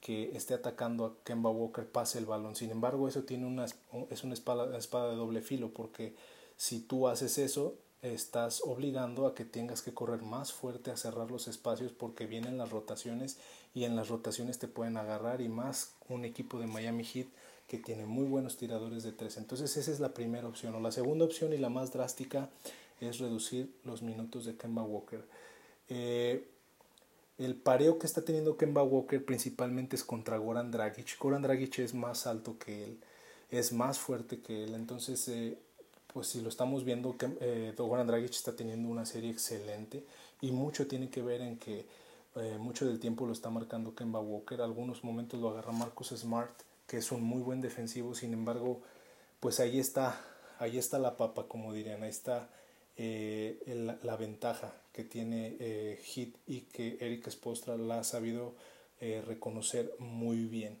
que 0.00 0.36
esté 0.36 0.54
atacando 0.54 1.04
a 1.04 1.16
Kemba 1.24 1.50
Walker 1.50 1.90
pase 1.90 2.18
el 2.18 2.26
balón. 2.26 2.56
Sin 2.56 2.70
embargo, 2.70 3.08
eso 3.08 3.24
tiene 3.24 3.46
una, 3.46 3.66
es 4.10 4.24
una 4.24 4.34
espada, 4.34 4.76
espada 4.76 5.10
de 5.10 5.16
doble 5.16 5.42
filo 5.42 5.72
porque 5.72 6.14
si 6.56 6.80
tú 6.80 7.08
haces 7.08 7.38
eso, 7.38 7.76
estás 8.02 8.62
obligando 8.64 9.26
a 9.26 9.34
que 9.34 9.44
tengas 9.44 9.82
que 9.82 9.92
correr 9.92 10.22
más 10.22 10.52
fuerte 10.52 10.90
a 10.90 10.96
cerrar 10.96 11.30
los 11.30 11.48
espacios 11.48 11.92
porque 11.92 12.26
vienen 12.26 12.58
las 12.58 12.70
rotaciones 12.70 13.38
y 13.74 13.84
en 13.84 13.96
las 13.96 14.08
rotaciones 14.08 14.58
te 14.58 14.68
pueden 14.68 14.96
agarrar 14.96 15.40
y 15.40 15.48
más 15.48 15.94
un 16.08 16.24
equipo 16.24 16.60
de 16.60 16.68
Miami 16.68 17.04
Heat 17.04 17.26
que 17.66 17.78
tiene 17.78 18.06
muy 18.06 18.24
buenos 18.24 18.56
tiradores 18.56 19.02
de 19.02 19.12
tres. 19.12 19.36
Entonces 19.36 19.76
esa 19.76 19.90
es 19.90 20.00
la 20.00 20.14
primera 20.14 20.48
opción. 20.48 20.74
O 20.74 20.80
la 20.80 20.92
segunda 20.92 21.24
opción 21.24 21.52
y 21.52 21.58
la 21.58 21.68
más 21.68 21.92
drástica 21.92 22.48
es 23.00 23.18
reducir 23.18 23.74
los 23.84 24.02
minutos 24.02 24.46
de 24.46 24.56
Kemba 24.56 24.82
Walker. 24.82 25.24
Eh, 25.88 26.48
el 27.38 27.54
pareo 27.56 27.98
que 27.98 28.06
está 28.06 28.22
teniendo 28.22 28.56
Kemba 28.56 28.82
Walker 28.82 29.24
principalmente 29.24 29.96
es 29.96 30.04
contra 30.04 30.36
Goran 30.38 30.70
Dragic. 30.70 31.18
Goran 31.18 31.42
Dragic 31.42 31.78
es 31.78 31.94
más 31.94 32.26
alto 32.26 32.58
que 32.58 32.84
él, 32.84 32.98
es 33.50 33.72
más 33.72 33.98
fuerte 33.98 34.40
que 34.40 34.64
él. 34.64 34.74
Entonces, 34.74 35.26
eh, 35.28 35.56
pues 36.12 36.28
si 36.28 36.40
lo 36.40 36.48
estamos 36.48 36.84
viendo, 36.84 37.16
eh, 37.40 37.74
Goran 37.76 38.06
Dragic 38.06 38.30
está 38.30 38.56
teniendo 38.56 38.88
una 38.88 39.06
serie 39.06 39.30
excelente 39.30 40.04
y 40.40 40.52
mucho 40.52 40.86
tiene 40.86 41.10
que 41.10 41.22
ver 41.22 41.40
en 41.40 41.58
que 41.58 41.86
mucho 42.60 42.86
del 42.86 43.00
tiempo 43.00 43.26
lo 43.26 43.32
está 43.32 43.50
marcando 43.50 43.96
Kemba 43.96 44.20
Walker. 44.20 44.60
Algunos 44.60 45.02
momentos 45.02 45.40
lo 45.40 45.48
agarra 45.48 45.72
Marcus 45.72 46.10
Smart 46.10 46.52
que 46.88 46.96
es 46.96 47.12
un 47.12 47.22
muy 47.22 47.42
buen 47.42 47.60
defensivo, 47.60 48.14
sin 48.14 48.32
embargo, 48.32 48.80
pues 49.40 49.60
ahí 49.60 49.78
está, 49.78 50.18
ahí 50.58 50.78
está 50.78 50.98
la 50.98 51.16
papa, 51.16 51.46
como 51.46 51.74
dirían, 51.74 52.02
ahí 52.02 52.08
está 52.08 52.48
eh, 53.00 53.60
la, 54.02 54.16
ventaja 54.16 54.74
que 54.92 55.04
tiene 55.04 55.56
eh, 55.60 56.00
Hit 56.02 56.34
y 56.48 56.62
que 56.62 56.98
Eric 57.00 57.30
Spostra 57.30 57.76
la 57.76 58.00
ha 58.00 58.04
sabido 58.04 58.56
eh, 59.00 59.22
reconocer 59.24 59.94
muy 60.00 60.46
bien. 60.46 60.76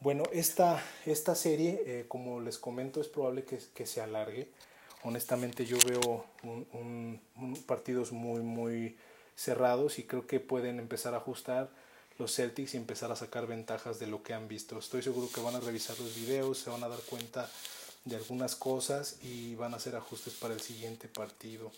Bueno, 0.00 0.24
esta, 0.32 0.82
esta 1.04 1.34
serie, 1.34 2.06
como 2.08 2.40
les 2.40 2.56
comento, 2.56 3.00
es 3.00 3.08
probable 3.08 3.44
que, 3.44 3.58
que 3.74 3.84
se 3.84 4.00
alargue. 4.00 4.48
Honestamente 5.02 5.66
yo 5.66 5.76
veo 5.86 6.24
un, 6.42 7.20
partidos 7.66 8.10
muy, 8.12 8.40
muy 8.40 8.96
cerrados 9.36 9.98
y 9.98 10.04
creo 10.04 10.26
que 10.26 10.40
pueden 10.40 10.78
empezar 10.78 11.12
a 11.12 11.18
ajustar 11.18 11.70
los 12.18 12.34
Celtics 12.34 12.72
y 12.72 12.78
empezar 12.78 13.12
a 13.12 13.16
sacar 13.16 13.46
ventajas 13.46 13.98
de 13.98 14.06
lo 14.06 14.22
que 14.22 14.32
han 14.32 14.48
visto. 14.48 14.78
Estoy 14.78 15.02
seguro 15.02 15.28
que 15.34 15.42
van 15.42 15.56
a 15.56 15.60
revisar 15.60 15.98
los 15.98 16.14
videos, 16.16 16.58
se 16.58 16.70
van 16.70 16.84
a 16.84 16.88
dar 16.88 17.00
cuenta 17.00 17.50
de 18.04 18.16
algunas 18.16 18.54
cosas 18.54 19.16
y 19.22 19.54
van 19.54 19.74
a 19.74 19.78
hacer 19.78 19.96
ajustes 19.96 20.34
para 20.34 20.54
el 20.54 20.60
siguiente 20.60 21.08
partido. 21.08 21.72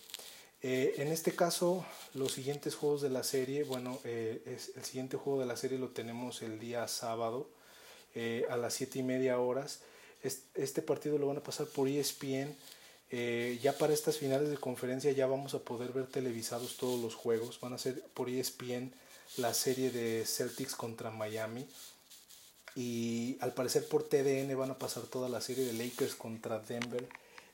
Eh, 0.63 0.95
en 0.99 1.09
este 1.09 1.35
caso, 1.35 1.85
los 2.15 2.33
siguientes 2.33 2.75
juegos 2.75 3.03
de 3.03 3.11
la 3.11 3.23
serie, 3.23 3.65
bueno, 3.65 4.01
eh, 4.05 4.43
es, 4.47 4.73
el 4.77 4.85
siguiente 4.85 5.17
juego 5.17 5.41
de 5.41 5.47
la 5.47 5.57
serie 5.57 5.79
lo 5.79 5.91
tenemos 5.91 6.43
el 6.43 6.59
día 6.59 6.89
sábado 6.89 7.49
eh, 8.15 8.47
a 8.51 8.57
las 8.57 8.75
7 8.75 8.99
y 8.99 9.03
media 9.03 9.39
horas. 9.39 9.81
Este, 10.23 10.83
partido 10.83 11.19
lo 11.19 11.29
van 11.29 11.37
a 11.37 11.43
pasar 11.43 11.67
por 11.67 11.89
ESPN. 11.89 12.57
ya 13.63 13.79
para 13.79 13.93
estas 13.93 14.17
finales 14.19 14.51
de 14.51 14.57
conferencia 14.57 15.13
ya 15.13 15.29
vamos 15.29 15.55
a 15.55 15.61
poder 15.61 15.93
ver 15.93 16.07
televisados 16.07 16.77
todos 16.79 17.01
los 17.01 17.15
juegos. 17.15 17.61
Van 17.61 17.75
a 17.75 17.79
ser 17.79 18.03
por 18.15 18.29
ESPN 18.29 18.93
la 19.37 19.55
serie 19.55 19.91
de 19.91 20.25
Celtics 20.27 20.75
contra 20.75 21.11
Miami. 21.11 21.69
Y 22.77 23.39
al 23.41 23.55
parecer 23.55 23.89
por 23.89 24.03
TDN 24.03 24.55
van 24.57 24.71
a 24.71 24.79
pasar 24.79 25.05
toda 25.05 25.31
la 25.31 25.41
serie 25.41 25.65
de 25.65 25.73
Lakers 25.73 26.15
contra 26.15 26.59
Denver. 26.59 27.09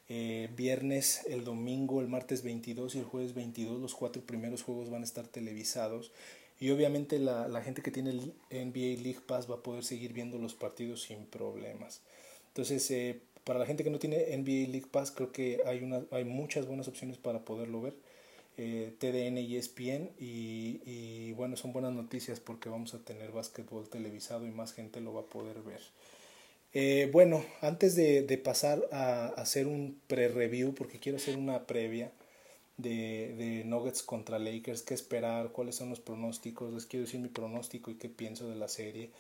Eh, 0.09 0.51
viernes, 0.57 1.23
el 1.29 1.45
domingo, 1.45 2.01
el 2.01 2.09
martes 2.09 2.43
22 2.43 2.97
y 2.97 2.99
el 2.99 3.05
jueves 3.05 3.33
22, 3.33 3.81
los 3.81 3.95
cuatro 3.95 4.21
primeros 4.21 4.63
juegos 4.63 4.91
van 4.91 5.03
a 5.03 5.05
estar 5.05 5.29
televisados. 5.29 6.11
Y 6.59 6.71
obviamente 6.71 7.21
la, 7.21 7.47
la 7.47 7.63
gente 7.63 7.83
que 7.83 7.93
tiene 7.93 8.11
el 8.11 8.35
NBA 8.51 9.01
League 9.03 9.21
Pass 9.25 9.49
va 9.49 9.57
a 9.57 9.63
poder 9.63 9.85
seguir 9.85 10.13
viendo 10.13 10.39
los 10.39 10.55
partidos 10.55 11.03
sin 11.03 11.25
problemas. 11.27 12.01
Entonces, 12.49 12.91
eh, 12.91 13.21
para 13.45 13.61
la 13.61 13.67
gente 13.67 13.85
que 13.85 13.91
no 13.91 13.99
tiene 13.99 14.37
NBA 14.37 14.71
League 14.71 14.89
Pass, 14.91 15.13
creo 15.13 15.33
que 15.33 15.61
hay, 15.67 15.83
una, 15.83 16.03
hay 16.11 16.25
muchas 16.25 16.67
buenas 16.67 16.89
opciones 16.89 17.17
para 17.17 17.45
poderlo 17.45 17.81
ver 17.81 17.95
eh, 18.57 18.95
TDN 18.99 19.39
y 19.39 19.57
ESPN 19.57 20.11
y, 20.19 20.81
y, 20.85 21.33
bueno, 21.33 21.57
son 21.57 21.73
buenas 21.73 21.93
noticias 21.93 22.41
porque 22.41 22.69
vamos 22.69 22.95
a 22.95 22.99
tener 22.99 23.33
básquetbol 23.33 23.89
televisado 23.89 24.47
y 24.47 24.51
más 24.51 24.73
gente 24.73 25.01
lo 25.01 25.15
va 25.15 25.23
a 25.23 25.27
poder 25.27 25.63
ver. 25.63 25.81
Eh, 26.75 27.09
bueno, 27.13 27.45
antes 27.61 27.95
de, 27.97 28.23
de, 28.23 28.39
pasar 28.39 28.83
a 28.93 29.27
hacer 29.29 29.67
un 29.67 30.01
pre-review, 30.07 30.75
porque 30.75 30.99
quiero 30.99 31.19
hacer 31.19 31.37
una 31.37 31.67
previa 31.67 32.13
de, 32.79 33.35
de, 33.37 33.65
Nuggets 33.65 34.03
contra 34.03 34.39
Lakers, 34.39 34.83
qué 34.83 34.95
esperar, 34.95 35.53
cuáles 35.53 35.77
son 35.77 35.91
los 35.91 36.01
pronósticos, 36.01 36.73
les 36.73 36.87
quiero 36.87 37.05
decir 37.05 37.21
mi 37.21 37.29
pronóstico 37.29 37.91
y 37.91 37.97
qué 37.97 38.09
pienso 38.09 38.49
de 38.49 38.57
la 38.57 38.69
serie. 38.69 39.11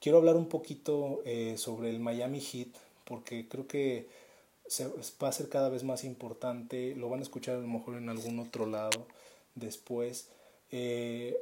Quiero 0.00 0.18
hablar 0.18 0.36
un 0.36 0.48
poquito 0.48 1.22
eh, 1.24 1.56
sobre 1.56 1.90
el 1.90 2.00
Miami 2.00 2.40
Heat, 2.40 2.68
porque 3.04 3.48
creo 3.48 3.66
que 3.66 4.06
se, 4.70 4.86
va 5.20 5.28
a 5.28 5.32
ser 5.32 5.48
cada 5.48 5.68
vez 5.68 5.82
más 5.82 6.04
importante, 6.04 6.94
lo 6.94 7.08
van 7.08 7.18
a 7.18 7.24
escuchar 7.24 7.56
a 7.56 7.60
lo 7.60 7.66
mejor 7.66 7.96
en 7.96 8.08
algún 8.08 8.38
otro 8.38 8.66
lado 8.66 9.04
después. 9.56 10.28
Eh, 10.70 11.36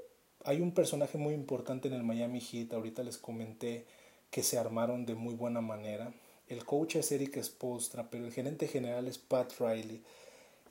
hay 0.45 0.63
un 0.63 0.73
personaje 0.73 1.19
muy 1.19 1.35
importante 1.35 1.89
en 1.89 1.95
el 1.95 2.05
Miami 2.05 2.41
Heat, 2.41 2.73
ahorita 2.73 3.03
les 3.03 3.19
comenté 3.19 3.85
que 4.31 4.43
se 4.43 4.57
armaron 4.57 5.05
de 5.05 5.15
muy 5.15 5.35
buena 5.35 5.61
manera. 5.61 6.15
El 6.49 6.65
coach 6.65 6.97
es 6.97 7.13
Eric 7.13 7.43
Spostra, 7.43 8.09
pero 8.09 8.25
el 8.25 8.33
gerente 8.33 8.67
general 8.67 9.07
es 9.09 9.19
Pat 9.19 9.53
Riley. 9.61 10.03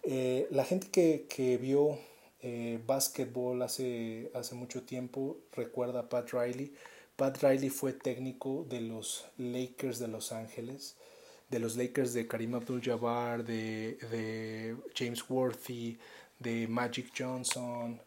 Eh, 0.02 0.48
la 0.50 0.66
gente 0.66 0.88
que, 0.88 1.28
que 1.30 1.58
vio 1.58 2.00
eh, 2.42 2.80
básquetbol 2.88 3.62
hace, 3.62 4.32
hace 4.34 4.56
mucho 4.56 4.82
tiempo 4.82 5.38
recuerda 5.54 6.00
a 6.00 6.10
Pat 6.10 6.32
Riley. 6.32 6.74
Pat 7.18 7.38
Riley 7.44 7.70
fue 7.70 7.94
técnico 7.94 8.66
de 8.68 8.82
los 8.82 9.26
Lakers 9.38 10.00
de 10.00 10.08
Los 10.08 10.32
Ángeles 10.32 10.96
de 11.50 11.60
los 11.60 11.78
Lakers 11.78 12.14
de 12.14 12.28
Karim 12.28 12.56
Abdul-Jabbar, 12.56 13.44
de, 13.44 13.98
de, 14.12 14.76
James 14.96 15.24
Worthy, 15.30 15.98
de 16.40 16.68
Magic 16.68 17.12
Johnson, 17.18 18.00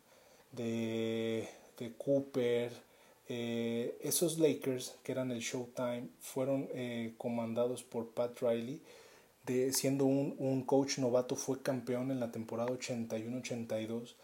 de, 0.52 1.48
de 1.78 1.92
Cooper. 1.96 2.72
Eh, 3.28 3.96
esos 4.02 4.38
Lakers, 4.38 4.96
que 5.02 5.12
eran 5.12 5.30
el 5.30 5.40
Showtime, 5.40 6.08
fueron 6.20 6.68
eh, 6.74 7.14
comandados 7.16 7.82
por 7.82 8.10
Pat 8.10 8.40
Riley. 8.40 8.80
Siendo 9.72 10.04
un, 10.04 10.36
un 10.38 10.62
coach 10.62 10.98
novato, 10.98 11.34
fue 11.34 11.60
campeón 11.60 12.12
en 12.12 12.20
la 12.20 12.30
temporada 12.30 12.70
81-82 12.70 14.14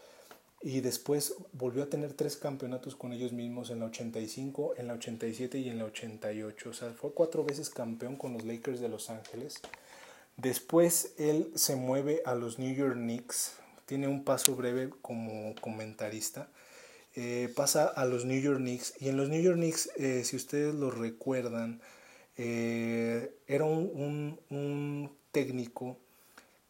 y 0.61 0.81
después 0.81 1.35
volvió 1.53 1.83
a 1.83 1.89
tener 1.89 2.13
tres 2.13 2.35
campeonatos 2.35 2.95
con 2.95 3.13
ellos 3.13 3.31
mismos 3.31 3.69
en 3.69 3.79
la 3.79 3.85
85, 3.85 4.73
en 4.77 4.87
la 4.87 4.93
87 4.93 5.59
y 5.59 5.69
en 5.69 5.77
la 5.77 5.85
88. 5.85 6.69
O 6.69 6.73
sea, 6.73 6.91
fue 6.93 7.13
cuatro 7.13 7.43
veces 7.43 7.69
campeón 7.69 8.15
con 8.15 8.33
los 8.33 8.43
Lakers 8.43 8.79
de 8.79 8.89
Los 8.89 9.09
Ángeles. 9.09 9.61
Después 10.35 11.13
él 11.17 11.51
se 11.55 11.75
mueve 11.75 12.21
a 12.25 12.35
los 12.35 12.59
New 12.59 12.73
York 12.73 12.95
Knicks, 12.95 13.53
tiene 13.85 14.07
un 14.07 14.23
paso 14.23 14.55
breve 14.55 14.89
como 15.01 15.53
comentarista. 15.61 16.49
Eh, 17.15 17.51
pasa 17.55 17.85
a 17.87 18.05
los 18.05 18.25
New 18.25 18.39
York 18.39 18.59
Knicks 18.59 18.93
y 18.99 19.09
en 19.09 19.17
los 19.17 19.29
New 19.29 19.41
York 19.41 19.57
Knicks, 19.57 19.89
eh, 19.95 20.23
si 20.23 20.35
ustedes 20.35 20.75
lo 20.75 20.91
recuerdan, 20.91 21.81
eh, 22.35 23.35
era 23.47 23.65
un, 23.65 24.39
un 24.49 25.17
técnico 25.31 25.97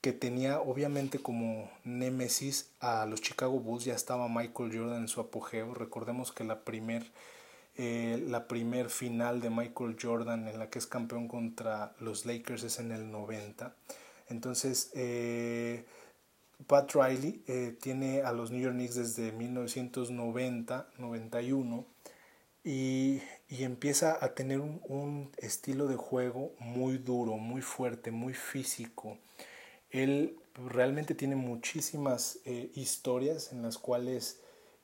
que 0.08 0.14
tenía 0.14 0.62
obviamente 0.62 1.20
como 1.20 1.70
némesis 1.84 2.70
a 2.80 3.06
los 3.06 3.20
Chicago 3.20 3.60
Bulls, 3.60 3.84
ya 3.84 3.94
estaba 3.94 4.30
Michael 4.30 4.72
Jordan 4.74 5.02
en 5.02 5.10
su 5.10 5.20
apogeo. 5.20 5.74
Recordemos 5.74 6.32
que 6.32 6.46
la 6.46 6.62
primer, 6.62 7.12
eh, 7.76 8.24
la 8.26 8.48
primer 8.48 8.90
final 8.90 9.42
de 9.42 9.50
Michael 9.50 9.98
Jordan 10.02 10.48
en 10.48 10.60
la 10.60 10.70
que 10.70 10.80
es 10.80 10.88
campeón 10.88 11.28
contra 11.28 11.94
los 12.00 12.26
Lakers 12.26 12.64
es 12.64 12.80
en 12.80 12.94
el 12.94 13.12
90. 13.12 13.76
Entonces, 14.30 14.92
eh, 14.96 15.84
Pat 16.68 16.90
Riley 16.96 17.44
eh, 17.48 17.76
tiene 17.82 18.22
a 18.22 18.32
los 18.32 18.50
New 18.50 18.62
York 18.62 18.76
Knicks 18.76 18.96
desde 18.96 19.38
1990-91 19.38 21.84
y, 22.64 23.22
empieza 23.50 24.18
a 24.24 24.34
tener 24.36 24.62
un, 24.62 25.32
estilo 25.36 25.88
de 25.88 25.98
juego 25.98 26.54
muy 26.60 26.98
duro, 26.98 27.36
muy 27.36 27.62
fuerte, 27.62 28.12
muy 28.12 28.34
físico. 28.34 29.18
Él 29.90 30.38
realmente 30.66 31.16
tiene 31.16 31.36
muchísimas 31.36 32.40
eh, 32.46 32.72
historias 32.76 33.52
en 33.52 33.62
las 33.62 33.78
cuales 33.78 34.42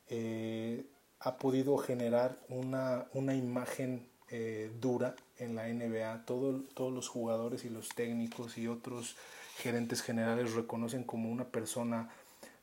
eh, 0.08 0.84
ha 1.20 1.36
podido 1.38 1.76
generar 1.78 2.38
una, 2.48 3.06
una 3.12 3.34
imagen 3.34 4.06
eh, 4.30 4.70
dura 4.80 5.14
en 5.38 5.54
la 5.54 5.68
NBA. 5.68 6.24
todos 6.24 6.92
los 6.92 7.08
jugadores 7.08 7.64
y 7.64 7.70
los 7.70 7.88
técnicos 7.90 8.56
y 8.56 8.68
otros 8.68 9.16
gerentes 9.56 10.02
generales 10.02 10.54
reconocen 10.54 11.04
como 11.04 11.30
una 11.30 11.44
persona 11.44 12.10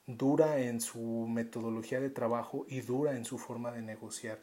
dura 0.07 0.59
en 0.59 0.81
su 0.81 1.27
metodología 1.29 1.99
de 1.99 2.09
trabajo 2.09 2.65
y 2.67 2.81
dura 2.81 3.15
en 3.15 3.25
su 3.25 3.37
forma 3.37 3.71
de 3.71 3.81
negociar. 3.81 4.39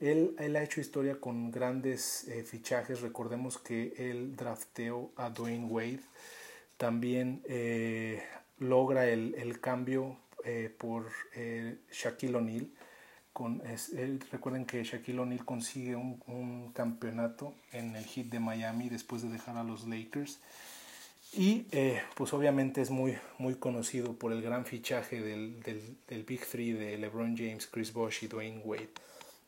Él, 0.00 0.34
él 0.38 0.56
ha 0.56 0.62
hecho 0.62 0.80
historia 0.80 1.20
con 1.20 1.50
grandes 1.50 2.26
fichajes. 2.46 3.00
Recordemos 3.00 3.58
que 3.58 3.92
él 3.98 4.36
drafteó 4.36 5.10
a 5.16 5.30
Dwayne 5.30 5.66
Wade. 5.66 6.00
También 6.78 7.42
eh, 7.46 8.22
logra 8.58 9.06
el, 9.06 9.34
el 9.34 9.60
cambio 9.60 10.16
eh, 10.44 10.74
por 10.76 11.10
Shaquille 11.92 12.36
O'Neal. 12.36 12.68
Con, 13.34 13.62
recuerden 14.32 14.64
que 14.64 14.82
Shaquille 14.82 15.20
O'Neal 15.20 15.44
consigue 15.44 15.94
un, 15.94 16.20
un, 16.26 16.72
campeonato 16.72 17.54
en 17.72 17.94
el 17.94 18.04
hit 18.04 18.30
de 18.30 18.40
Miami 18.40 18.88
después 18.88 19.22
de 19.22 19.28
dejar 19.28 19.56
a 19.56 19.62
los 19.62 19.86
Lakers. 19.86 20.40
Y 21.34 21.66
pues 22.14 22.32
obviamente 22.32 22.80
es 22.80 22.90
muy, 22.90 23.16
muy 23.38 23.54
conocido 23.54 24.14
por 24.14 24.32
el 24.32 24.40
gran 24.42 24.64
fichaje 24.64 25.20
del, 25.20 25.60
del, 25.60 25.98
del 26.08 26.24
Big 26.24 26.44
Three 26.46 26.72
de 26.72 26.96
LeBron 26.96 27.36
James, 27.36 27.66
Chris 27.66 27.92
Bosh 27.92 28.24
y 28.24 28.28
Dwayne 28.28 28.62
Wade. 28.64 28.88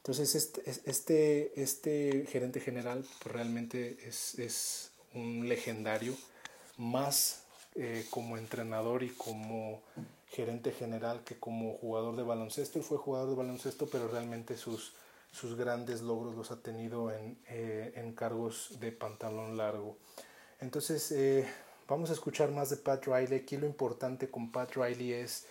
Entonces, 0.03 0.35
este, 0.35 0.63
este, 0.87 1.63
este 1.63 2.27
gerente 2.31 2.59
general 2.61 3.05
pues, 3.23 3.35
realmente 3.35 3.99
es, 4.07 4.39
es, 4.39 4.93
un 5.13 5.49
legendario, 5.49 6.15
más 6.81 7.45
eh, 7.75 8.07
como 8.11 8.39
entrenador 8.39 9.03
y 9.03 9.11
como 9.11 9.83
gerente 10.27 10.73
general 10.73 11.23
que 11.25 11.39
como 11.39 11.75
jugador 11.75 12.17
de 12.17 12.23
baloncesto. 12.23 12.79
Él 12.79 12.85
fue 12.85 12.99
jugador 12.99 13.29
de 13.29 13.37
baloncesto, 13.37 13.87
pero 13.87 14.09
realmente 14.09 14.57
sus, 14.57 14.95
sus 15.31 15.57
grandes 15.57 16.01
logros 16.01 16.35
los 16.35 16.51
ha 16.51 16.63
tenido 16.63 17.13
en, 17.13 17.39
eh, 17.49 17.93
en 17.97 18.15
cargos 18.15 18.81
de 18.81 18.93
pantalón 18.93 19.57
largo. 19.57 19.99
Entonces, 20.59 21.13
eh, 21.13 21.47
vamos 21.87 22.11
a 22.11 22.15
escuchar 22.15 22.51
más 22.51 22.71
de 22.71 22.77
Pat 22.77 23.07
Riley. 23.07 23.41
Aquí 23.41 23.57
lo 23.59 23.67
importante 23.67 24.31
con 24.31 24.51
Pat 24.51 24.75
Riley 24.75 25.13
es 25.13 25.47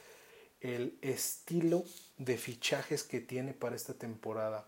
el 0.62 0.98
estilo 1.02 1.84
de 2.18 2.38
fichajes 2.38 3.04
que 3.04 3.22
tiene 3.22 3.54
para 3.54 3.76
esta 3.76 3.94
temporada. 3.94 4.68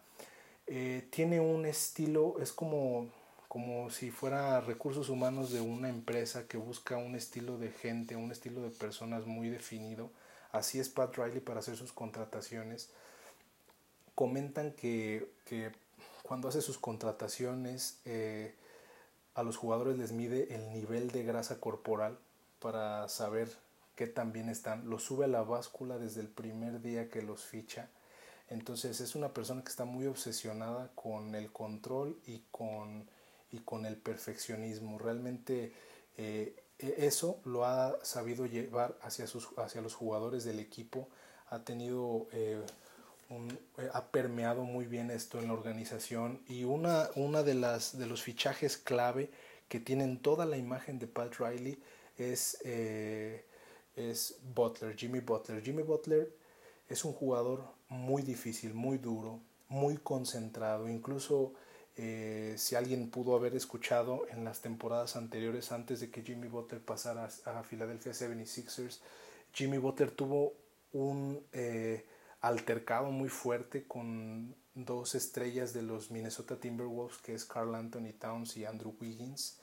Tiene 1.10 1.42
un 1.42 1.66
estilo, 1.66 2.40
es 2.40 2.54
como, 2.54 3.10
como 3.52 3.90
si 3.90 4.12
fuera 4.12 4.62
recursos 4.62 5.10
humanos 5.10 5.52
de 5.52 5.60
una 5.60 5.90
empresa 5.90 6.48
que 6.48 6.56
busca 6.56 6.96
un 6.96 7.16
estilo 7.16 7.58
de 7.58 7.70
gente, 7.70 8.16
un 8.16 8.32
estilo 8.32 8.62
de 8.62 8.70
personas 8.70 9.26
muy 9.26 9.50
definido. 9.50 10.10
Así 10.54 10.80
es 10.80 10.88
Pat 10.88 11.18
Riley 11.18 11.42
para 11.42 11.60
hacer 11.60 11.76
sus 11.76 11.92
contrataciones. 11.92 12.92
Comentan 14.16 14.72
que, 14.72 15.34
cuando 16.24 16.48
hace 16.48 16.62
sus 16.62 16.78
contrataciones 16.78 18.00
eh, 18.06 18.56
a 19.36 19.44
los 19.44 19.58
jugadores 19.58 19.98
les 19.98 20.14
mide 20.14 20.56
el 20.56 20.72
nivel 20.72 21.12
de 21.12 21.24
grasa 21.24 21.60
corporal 21.60 22.18
para 22.62 23.10
saber 23.10 23.52
que 23.98 24.08
también 24.08 24.48
están, 24.48 24.90
los 24.90 25.04
sube 25.04 25.26
a 25.26 25.28
la 25.28 25.44
báscula 25.44 25.98
desde 25.98 26.22
el 26.22 26.30
primer 26.30 26.82
día 26.82 27.10
que 27.10 27.22
los 27.22 27.44
ficha. 27.44 27.90
Entonces 28.48 29.02
es 29.02 29.14
una 29.14 29.34
persona 29.34 29.62
que 29.62 29.72
está 29.72 29.84
muy 29.84 30.06
obsesionada 30.08 30.90
con 30.96 31.36
el 31.36 31.52
control 31.52 32.18
y 32.26 32.44
con, 32.50 33.10
y 33.52 33.60
con 33.60 33.86
el 33.86 33.98
perfeccionismo. 33.98 34.98
Realmente 34.98 35.74
eh, 36.18 36.56
e, 36.80 36.96
eso 37.06 37.40
lo 37.46 37.66
ha 37.66 37.98
sabido 38.04 38.46
llevar 38.46 38.98
hacia, 39.02 39.28
sus, 39.28 39.50
hacia 39.58 39.82
los 39.82 39.96
jugadores 39.96 40.44
del 40.44 40.60
equipo. 40.60 41.08
Ha 41.50 41.64
tenido 41.64 42.28
eh, 42.32 42.62
eh, 43.30 43.90
ha 43.94 44.06
permeado 44.08 44.64
muy 44.64 44.86
bien 44.86 45.12
esto 45.12 45.40
en 45.40 45.48
la 45.48 45.54
organización 45.54 46.42
y 46.48 46.64
una, 46.64 47.10
una 47.16 47.44
de, 47.44 47.56
las, 47.56 47.98
de 47.98 48.06
los 48.06 48.22
fichajes 48.22 48.78
clave 48.78 49.32
que 49.70 49.80
tienen 49.80 50.20
toda 50.20 50.46
la 50.46 50.58
imagen 50.58 51.00
de 51.00 51.08
Pat 51.08 51.36
Riley 51.40 51.82
es 52.18 52.58
es 53.96 54.38
Butler, 54.54 54.96
Jimmy 54.96 55.20
Butler. 55.20 55.62
Jimmy 55.62 55.84
Butler 55.84 56.32
es 56.88 57.06
un 57.06 57.14
jugador 57.14 57.64
muy 57.90 58.22
difícil, 58.22 58.74
muy 58.74 58.98
duro, 58.98 59.40
muy 59.68 59.98
concentrado. 59.98 60.90
Incluso 60.90 61.54
eh, 61.98 62.56
si 62.58 62.76
alguien 62.76 63.10
pudo 63.10 63.36
haber 63.36 63.56
escuchado 63.56 64.26
en 64.30 64.44
las 64.44 64.62
temporadas 64.62 65.16
anteriores, 65.16 65.72
antes 65.72 66.00
de 66.00 66.10
que 66.10 66.24
Jimmy 66.24 66.48
Butler 66.48 66.82
pasara 66.82 67.30
a 67.46 67.64
Philadelphia 67.64 68.12
76ers, 68.12 69.00
Jimmy 69.54 69.78
Butler 69.78 70.12
tuvo 70.12 70.54
un 70.94 71.46
eh, 71.52 72.06
altercado 72.42 73.12
muy 73.12 73.30
fuerte 73.30 73.84
con 73.84 74.56
dos 74.74 75.16
estrellas 75.16 75.74
de 75.74 75.82
los 75.82 76.12
Minnesota 76.12 76.60
Timberwolves, 76.60 77.18
que 77.18 77.34
es 77.34 77.46
Carl 77.46 77.76
Anthony 77.76 78.14
Towns 78.18 78.58
y 78.58 78.66
Andrew 78.66 78.96
Wiggins. 79.00 79.60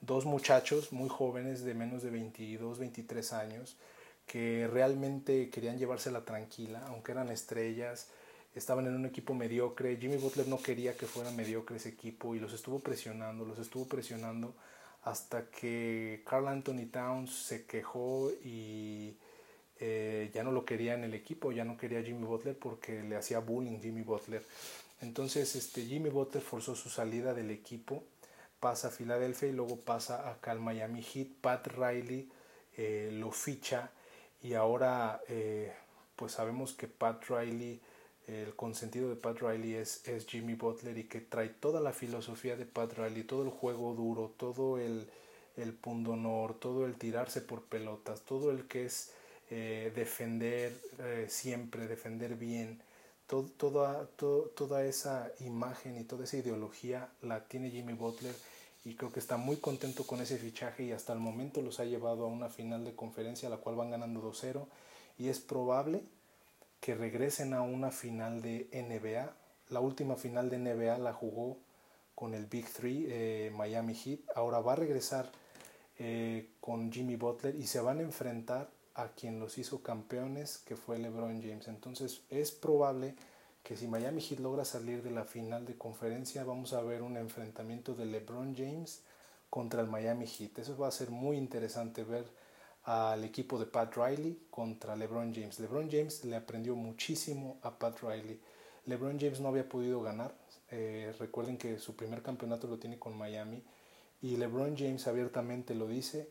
Dos 0.00 0.26
muchachos 0.26 0.92
muy 0.92 1.08
jóvenes 1.08 1.64
de 1.64 1.74
menos 1.74 2.02
de 2.02 2.10
22, 2.10 2.78
23 2.78 3.32
años 3.32 3.76
que 4.28 4.68
realmente 4.68 5.48
querían 5.48 5.78
llevársela 5.78 6.24
tranquila, 6.24 6.84
aunque 6.86 7.12
eran 7.12 7.30
estrellas, 7.30 8.08
estaban 8.58 8.86
en 8.86 8.94
un 8.94 9.06
equipo 9.06 9.34
mediocre. 9.34 9.96
Jimmy 9.96 10.16
Butler 10.16 10.48
no 10.48 10.58
quería 10.58 10.96
que 10.96 11.06
fuera 11.06 11.30
mediocre 11.30 11.76
ese 11.76 11.90
equipo 11.90 12.34
y 12.34 12.40
los 12.40 12.52
estuvo 12.52 12.80
presionando, 12.80 13.44
los 13.44 13.58
estuvo 13.58 13.86
presionando 13.86 14.54
hasta 15.02 15.48
que 15.50 16.22
Carl 16.26 16.48
Anthony 16.48 16.86
Towns 16.90 17.32
se 17.32 17.64
quejó 17.64 18.30
y 18.44 19.16
eh, 19.80 20.30
ya 20.34 20.42
no 20.42 20.52
lo 20.52 20.64
quería 20.64 20.94
en 20.94 21.04
el 21.04 21.14
equipo, 21.14 21.52
ya 21.52 21.64
no 21.64 21.76
quería 21.76 22.02
Jimmy 22.02 22.26
Butler 22.26 22.58
porque 22.58 23.02
le 23.02 23.16
hacía 23.16 23.38
bullying 23.38 23.80
Jimmy 23.80 24.02
Butler. 24.02 24.44
Entonces 25.00 25.54
este, 25.56 25.86
Jimmy 25.86 26.10
Butler 26.10 26.42
forzó 26.42 26.74
su 26.74 26.90
salida 26.90 27.32
del 27.32 27.50
equipo 27.50 28.02
pasa 28.60 28.88
a 28.88 28.90
Filadelfia 28.90 29.48
y 29.48 29.52
luego 29.52 29.76
pasa 29.76 30.28
acá 30.30 30.52
al 30.52 30.60
Miami 30.60 31.02
Heat. 31.02 31.28
Pat 31.40 31.66
Riley 31.68 32.28
eh, 32.76 33.10
lo 33.12 33.30
ficha 33.30 33.90
y 34.42 34.54
ahora 34.54 35.20
eh, 35.28 35.72
pues 36.16 36.32
sabemos 36.32 36.72
que 36.72 36.88
Pat 36.88 37.24
Riley, 37.28 37.80
el 38.28 38.54
consentido 38.54 39.08
de 39.08 39.16
Pat 39.16 39.40
Riley 39.40 39.74
es, 39.74 40.06
es 40.06 40.26
Jimmy 40.26 40.54
Butler 40.54 40.96
y 40.98 41.04
que 41.04 41.20
trae 41.20 41.48
toda 41.48 41.80
la 41.80 41.92
filosofía 41.92 42.56
de 42.56 42.66
Pat 42.66 42.92
Riley, 42.96 43.24
todo 43.24 43.42
el 43.42 43.50
juego 43.50 43.94
duro, 43.94 44.32
todo 44.36 44.78
el, 44.78 45.08
el 45.56 45.72
pundonor, 45.72 46.54
todo 46.54 46.86
el 46.86 46.96
tirarse 46.96 47.40
por 47.40 47.62
pelotas, 47.64 48.20
todo 48.22 48.50
el 48.50 48.68
que 48.68 48.86
es 48.86 49.12
eh, 49.50 49.92
defender 49.94 50.78
siempre, 51.28 51.86
defender 51.88 52.36
bien 52.36 52.82
toda, 53.28 54.06
toda 54.54 54.84
esa 54.84 55.30
imagen 55.40 55.98
y 55.98 56.04
toda 56.04 56.24
esa 56.24 56.38
ideología 56.38 57.08
la 57.22 57.44
tiene 57.44 57.70
Jimmy 57.70 57.92
Butler 57.92 58.34
y 58.84 58.94
creo 58.94 59.12
que 59.12 59.20
está 59.20 59.36
muy 59.36 59.56
contento 59.56 60.06
con 60.06 60.20
ese 60.20 60.38
fichaje 60.38 60.84
y 60.84 60.92
hasta 60.92 61.12
el 61.12 61.18
momento 61.18 61.60
los 61.60 61.78
ha 61.78 61.84
llevado 61.84 62.24
a 62.24 62.28
una 62.28 62.48
final 62.48 62.84
de 62.84 62.94
conferencia 62.94 63.50
la 63.50 63.58
cual 63.58 63.76
van 63.76 63.90
ganando 63.90 64.22
2-0 64.22 64.64
y 65.18 65.28
es 65.28 65.40
probable 65.40 66.02
que 66.80 66.94
regresen 66.94 67.54
a 67.54 67.62
una 67.62 67.90
final 67.90 68.42
de 68.42 68.68
NBA. 68.72 69.34
La 69.70 69.80
última 69.80 70.16
final 70.16 70.48
de 70.50 70.58
NBA 70.58 70.98
la 70.98 71.12
jugó 71.12 71.58
con 72.14 72.34
el 72.34 72.46
Big 72.46 72.66
Three, 72.72 73.06
eh, 73.08 73.52
Miami 73.54 73.94
Heat. 73.94 74.20
Ahora 74.34 74.60
va 74.60 74.72
a 74.72 74.76
regresar 74.76 75.30
eh, 75.98 76.50
con 76.60 76.92
Jimmy 76.92 77.16
Butler 77.16 77.54
y 77.54 77.66
se 77.66 77.80
van 77.80 77.98
a 77.98 78.02
enfrentar 78.02 78.70
a 78.94 79.08
quien 79.08 79.38
los 79.38 79.58
hizo 79.58 79.82
campeones, 79.82 80.58
que 80.58 80.76
fue 80.76 80.98
LeBron 80.98 81.40
James. 81.40 81.68
Entonces 81.68 82.22
es 82.30 82.50
probable 82.50 83.14
que 83.62 83.76
si 83.76 83.86
Miami 83.86 84.20
Heat 84.20 84.40
logra 84.40 84.64
salir 84.64 85.02
de 85.02 85.10
la 85.10 85.24
final 85.24 85.66
de 85.66 85.76
conferencia, 85.76 86.42
vamos 86.42 86.72
a 86.72 86.82
ver 86.82 87.02
un 87.02 87.16
enfrentamiento 87.16 87.94
de 87.94 88.06
LeBron 88.06 88.56
James 88.56 89.02
contra 89.50 89.80
el 89.80 89.88
Miami 89.88 90.26
Heat. 90.26 90.58
Eso 90.58 90.76
va 90.76 90.88
a 90.88 90.92
ser 90.92 91.10
muy 91.10 91.36
interesante 91.36 92.02
ver 92.02 92.24
al 92.88 93.22
equipo 93.22 93.58
de 93.58 93.66
Pat 93.66 93.94
Riley 93.96 94.46
contra 94.50 94.96
LeBron 94.96 95.34
James. 95.34 95.60
LeBron 95.60 95.90
James 95.90 96.24
le 96.24 96.36
aprendió 96.36 96.74
muchísimo 96.74 97.58
a 97.60 97.78
Pat 97.78 98.00
Riley. 98.00 98.40
LeBron 98.86 99.20
James 99.20 99.40
no 99.40 99.48
había 99.48 99.68
podido 99.68 100.00
ganar. 100.00 100.34
Eh, 100.70 101.14
recuerden 101.18 101.58
que 101.58 101.78
su 101.78 101.94
primer 101.94 102.22
campeonato 102.22 102.66
lo 102.66 102.78
tiene 102.78 102.98
con 102.98 103.14
Miami. 103.14 103.62
Y 104.22 104.36
LeBron 104.38 104.74
James 104.74 105.06
abiertamente 105.06 105.74
lo 105.74 105.86
dice. 105.86 106.30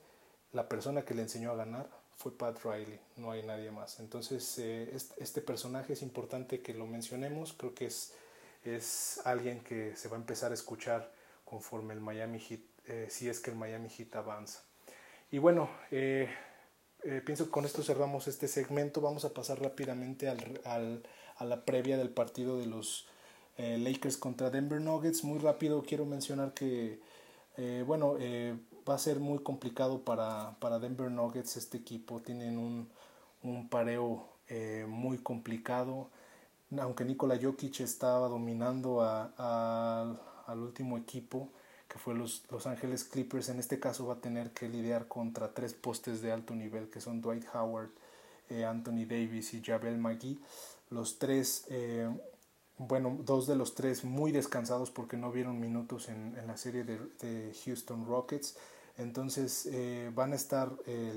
La 0.52 0.67
persona 0.67 1.04
que 1.04 1.13
le 1.13 1.22
enseñó 1.22 1.52
a 1.52 1.56
ganar 1.56 1.88
fue 2.15 2.36
Pat 2.36 2.58
Riley, 2.63 3.00
no 3.17 3.30
hay 3.30 3.43
nadie 3.43 3.70
más. 3.70 4.00
Entonces, 4.00 4.58
eh, 4.58 4.98
este, 5.17 5.41
personaje 5.43 5.93
es 5.93 6.02
importante 6.02 6.62
que 6.62 6.74
lo 6.74 6.88
mencionemos, 6.88 7.54
creo 7.54 7.76
que 7.76 7.86
es, 7.86 8.13
es 8.63 9.22
alguien 9.26 9.60
que 9.60 9.96
se 9.96 10.10
va 10.10 10.17
a 10.17 10.20
empezar 10.20 10.50
a 10.50 10.56
escuchar 10.56 11.13
conforme 11.46 11.93
el 11.93 12.02
Miami 12.02 12.39
Heat, 12.39 12.62
eh, 12.88 13.08
si 13.12 13.30
es 13.30 13.39
que 13.39 13.52
el 13.52 13.58
Miami 13.58 13.89
Heat 13.89 14.15
avanza. 14.15 14.66
Y 15.30 15.40
bueno, 15.40 15.70
eh, 15.92 16.30
pienso 17.26 17.46
que 17.46 17.52
con 17.52 17.66
esto 17.66 17.84
cerramos 17.84 18.28
este 18.28 18.48
segmento, 18.48 19.02
vamos 19.02 19.26
a 19.26 19.34
pasar 19.34 19.62
rápidamente 19.62 20.30
al, 20.30 20.62
al, 20.63 21.04
a 21.38 21.46
la 21.46 21.66
previa 21.66 21.98
del 21.98 22.10
partido 22.10 22.58
de 22.58 22.66
los 22.66 23.08
Lakers 23.58 24.18
contra 24.18 24.50
Denver 24.50 24.80
Nuggets. 24.80 25.24
Muy 25.24 25.40
rápido 25.40 25.84
quiero 25.84 26.06
mencionar 26.06 26.54
que, 26.54 27.02
bueno, 27.86 28.16
va 28.88 28.94
a 28.94 29.00
ser 29.00 29.20
muy 29.20 29.40
complicado 29.40 30.02
para, 30.04 30.56
para 30.60 30.80
Denver 30.80 31.12
Nuggets 31.12 31.58
este 31.58 31.78
equipo. 31.78 32.22
Tienen 32.22 32.58
un, 32.58 32.90
un 33.44 33.68
pareo 33.68 34.28
muy 34.88 35.18
complicado. 35.18 36.10
Aunque 36.80 37.04
Nikola 37.04 37.40
Jokic 37.42 37.80
estaba 37.80 38.28
dominando 38.28 39.02
al 39.02 40.60
último 40.60 40.98
equipo, 40.98 41.50
que 41.88 42.00
fue 42.00 42.13
los 42.13 42.43
Los 42.52 42.67
Ángeles 42.67 43.04
Clippers, 43.04 43.50
en 43.50 43.60
este 43.60 43.80
caso 43.80 44.08
va 44.08 44.15
a 44.15 44.21
tener 44.21 44.52
que 44.52 44.67
lidiar 44.69 45.08
contra 45.08 45.54
tres 45.54 45.73
postes 45.73 46.21
de 46.21 46.32
alto 46.32 46.56
nivel, 46.56 46.89
que 46.89 47.02
son 47.02 47.21
Dwight 47.21 47.45
Howard, 47.54 47.89
eh, 48.50 48.65
Anthony 48.65 49.06
Davis 49.08 49.54
y 49.54 49.62
Javel 49.62 49.97
McGee. 49.97 50.39
Los 50.89 51.19
tres, 51.19 51.65
eh, 51.69 52.10
bueno, 52.78 53.17
dos 53.23 53.47
de 53.47 53.56
los 53.56 53.76
tres 53.76 54.04
muy 54.04 54.32
descansados 54.32 54.91
porque 54.91 55.17
no 55.17 55.32
vieron 55.32 55.60
minutos 55.60 56.10
en, 56.10 56.36
la 56.45 56.58
serie 56.58 56.84
de, 56.84 57.54
Houston 57.65 58.06
Rockets. 58.06 58.58
Entonces 58.97 59.67
eh, 59.71 60.12
van 60.13 60.34
a 60.34 60.36
estar 60.36 60.71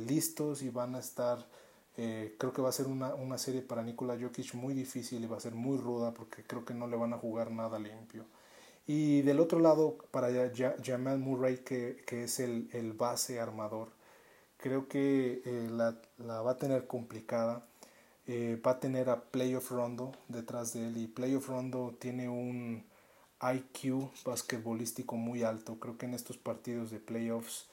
listos 0.06 0.62
y 0.62 0.70
van 0.70 0.94
a 0.94 0.98
estar, 0.98 1.46
creo 1.94 2.52
que 2.52 2.62
va 2.62 2.68
a 2.68 2.72
ser 2.72 2.86
una, 2.86 3.14
una 3.14 3.38
serie 3.38 3.62
para 3.62 3.82
Nikola 3.82 4.18
Jokic 4.20 4.54
muy 4.54 4.74
difícil 4.74 5.22
y 5.24 5.26
va 5.26 5.36
a 5.38 5.40
ser 5.40 5.54
muy 5.54 5.78
ruda 5.78 6.12
porque 6.12 6.42
creo 6.42 6.64
que 6.64 6.74
no 6.74 6.86
le 6.86 6.96
van 6.96 7.12
a 7.14 7.18
jugar 7.18 7.50
nada 7.50 7.78
limpio. 7.78 8.24
Y 8.92 9.22
del 9.22 9.38
otro 9.38 9.60
lado, 9.60 9.98
para 10.10 10.30
Jamal 10.84 11.20
Murray, 11.20 11.58
que, 11.58 12.02
que 12.08 12.24
es 12.24 12.40
el, 12.40 12.68
el, 12.72 12.92
base 12.92 13.38
armador, 13.38 13.90
creo 14.56 14.88
que 14.88 15.42
eh, 15.44 15.68
la, 15.70 15.94
va 16.42 16.50
a 16.50 16.56
tener 16.56 16.88
complicada. 16.88 17.64
Eh, 18.26 18.60
va 18.66 18.72
a 18.72 18.80
tener 18.80 19.08
a 19.08 19.22
Playoff 19.22 19.70
Rondo 19.70 20.10
detrás 20.26 20.72
de 20.72 20.88
él 20.88 20.96
y 20.96 21.06
Playoff 21.06 21.46
Rondo 21.46 21.94
tiene 22.00 22.28
un 22.28 22.84
IQ 23.40 24.10
basquetbolístico 24.24 25.14
muy 25.14 25.44
alto. 25.44 25.78
Creo 25.78 25.96
que 25.96 26.06
en 26.06 26.14
estos 26.14 26.36
partidos 26.36 26.90
de 26.90 26.98
playoffs 26.98 27.68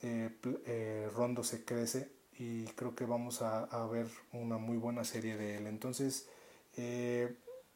eh, 0.00 1.10
Rondo 1.14 1.44
se 1.44 1.62
crece 1.66 2.10
y 2.38 2.64
creo 2.68 2.94
que 2.94 3.04
vamos 3.04 3.42
a, 3.42 3.64
a, 3.64 3.86
ver 3.86 4.06
una 4.32 4.56
muy 4.56 4.78
buena 4.78 5.04
serie 5.04 5.36
de 5.36 5.58
él. 5.58 5.66
Entonces, 5.66 6.26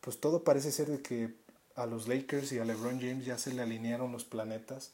pues 0.00 0.20
todo 0.20 0.42
parece 0.42 0.72
ser 0.72 0.88
de 0.88 1.02
que 1.02 1.47
a 1.78 1.86
los 1.86 2.08
Lakers 2.08 2.52
y 2.52 2.58
a 2.58 2.64
LeBron 2.64 3.00
James 3.00 3.24
ya 3.24 3.38
se 3.38 3.54
le 3.54 3.62
alinearon 3.62 4.12
los 4.12 4.24
planetas 4.24 4.92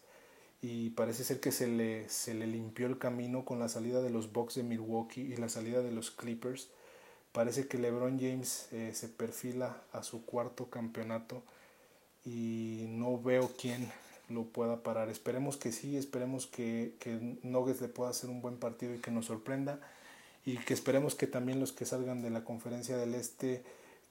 y 0.62 0.90
parece 0.90 1.24
ser 1.24 1.40
que 1.40 1.52
se 1.52 1.66
le, 1.66 2.08
se 2.08 2.34
le 2.34 2.46
limpió 2.46 2.86
el 2.86 2.98
camino 2.98 3.44
con 3.44 3.58
la 3.58 3.68
salida 3.68 4.00
de 4.00 4.10
los 4.10 4.32
Bucks 4.32 4.54
de 4.54 4.62
Milwaukee 4.62 5.20
y 5.20 5.36
la 5.36 5.48
salida 5.48 5.82
de 5.82 5.92
los 5.92 6.10
Clippers. 6.10 6.68
Parece 7.32 7.66
que 7.66 7.78
LeBron 7.78 8.18
James 8.18 8.68
eh, 8.72 8.92
se 8.94 9.08
perfila 9.08 9.76
a 9.92 10.02
su 10.02 10.24
cuarto 10.24 10.70
campeonato 10.70 11.42
y 12.24 12.86
no 12.88 13.20
veo 13.20 13.50
quién 13.60 13.90
lo 14.28 14.44
pueda 14.44 14.82
parar. 14.82 15.10
Esperemos 15.10 15.56
que 15.56 15.72
sí, 15.72 15.96
esperemos 15.96 16.46
que, 16.46 16.94
que 16.98 17.38
le 17.42 17.88
pueda 17.88 18.10
hacer 18.10 18.30
un 18.30 18.40
buen 18.40 18.56
partido 18.56 18.94
y 18.94 19.00
que 19.00 19.10
nos 19.10 19.26
sorprenda 19.26 19.80
y 20.46 20.58
que 20.58 20.74
esperemos 20.74 21.14
que 21.14 21.26
también 21.26 21.60
los 21.60 21.72
que 21.72 21.86
salgan 21.86 22.22
de 22.22 22.30
la 22.30 22.44
conferencia 22.44 22.96
del 22.96 23.14
Este 23.14 23.64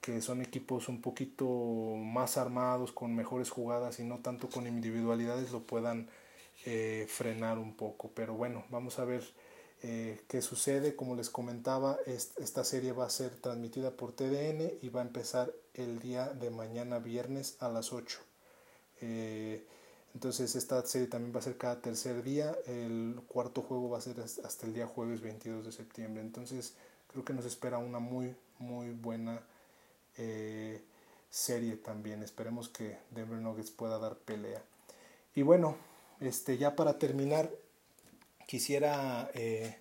que 0.03 0.21
son 0.21 0.41
equipos 0.41 0.89
un 0.89 0.99
poquito 0.99 1.45
más 1.47 2.35
armados, 2.35 2.91
con 2.91 3.15
mejores 3.15 3.49
jugadas 3.49 4.01
y 4.01 4.03
no 4.03 4.19
tanto 4.19 4.49
con 4.49 4.67
individualidades, 4.67 5.53
lo 5.53 5.61
puedan 5.61 6.09
eh, 6.65 7.05
frenar 7.07 7.57
un 7.57 7.73
poco. 7.77 8.11
Pero 8.13 8.33
bueno, 8.33 8.65
vamos 8.69 8.99
a 8.99 9.05
ver 9.05 9.23
eh, 9.81 10.19
qué 10.27 10.41
sucede. 10.41 10.97
Como 10.97 11.15
les 11.15 11.29
comentaba, 11.29 11.97
esta 12.05 12.65
serie 12.65 12.91
va 12.91 13.05
a 13.05 13.09
ser 13.09 13.29
transmitida 13.29 13.91
por 13.91 14.11
TDN 14.11 14.73
y 14.81 14.89
va 14.89 14.99
a 14.99 15.05
empezar 15.05 15.53
el 15.73 15.99
día 15.99 16.27
de 16.27 16.49
mañana 16.49 16.99
viernes 16.99 17.55
a 17.61 17.69
las 17.69 17.93
8. 17.93 18.19
Eh, 18.99 19.65
entonces 20.13 20.57
esta 20.57 20.85
serie 20.85 21.07
también 21.07 21.33
va 21.33 21.39
a 21.39 21.43
ser 21.43 21.55
cada 21.55 21.81
tercer 21.81 22.23
día. 22.23 22.53
El 22.67 23.21
cuarto 23.29 23.61
juego 23.61 23.89
va 23.91 23.99
a 23.99 24.01
ser 24.01 24.19
hasta 24.19 24.65
el 24.65 24.73
día 24.73 24.85
jueves 24.85 25.21
22 25.21 25.63
de 25.63 25.71
septiembre. 25.71 26.21
Entonces 26.21 26.73
creo 27.07 27.23
que 27.23 27.31
nos 27.31 27.45
espera 27.45 27.77
una 27.77 27.99
muy, 27.99 28.35
muy 28.59 28.91
buena 28.91 29.41
eh, 30.17 30.83
serie 31.29 31.77
también. 31.77 32.23
Esperemos 32.23 32.69
que 32.69 32.97
Denver 33.11 33.39
Nuggets 33.39 33.71
pueda 33.71 33.97
dar 33.97 34.15
pelea. 34.17 34.61
Y 35.35 35.41
bueno, 35.41 35.75
este, 36.19 36.57
ya 36.57 36.75
para 36.75 36.99
terminar, 36.99 37.49
quisiera 38.47 39.29
eh, 39.33 39.79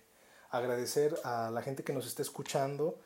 agradecer 0.49 1.15
a 1.23 1.51
la 1.51 1.61
gente 1.61 1.83
que 1.83 1.93
nos 1.93 2.07
está 2.07 2.21
escuchando. 2.21 2.97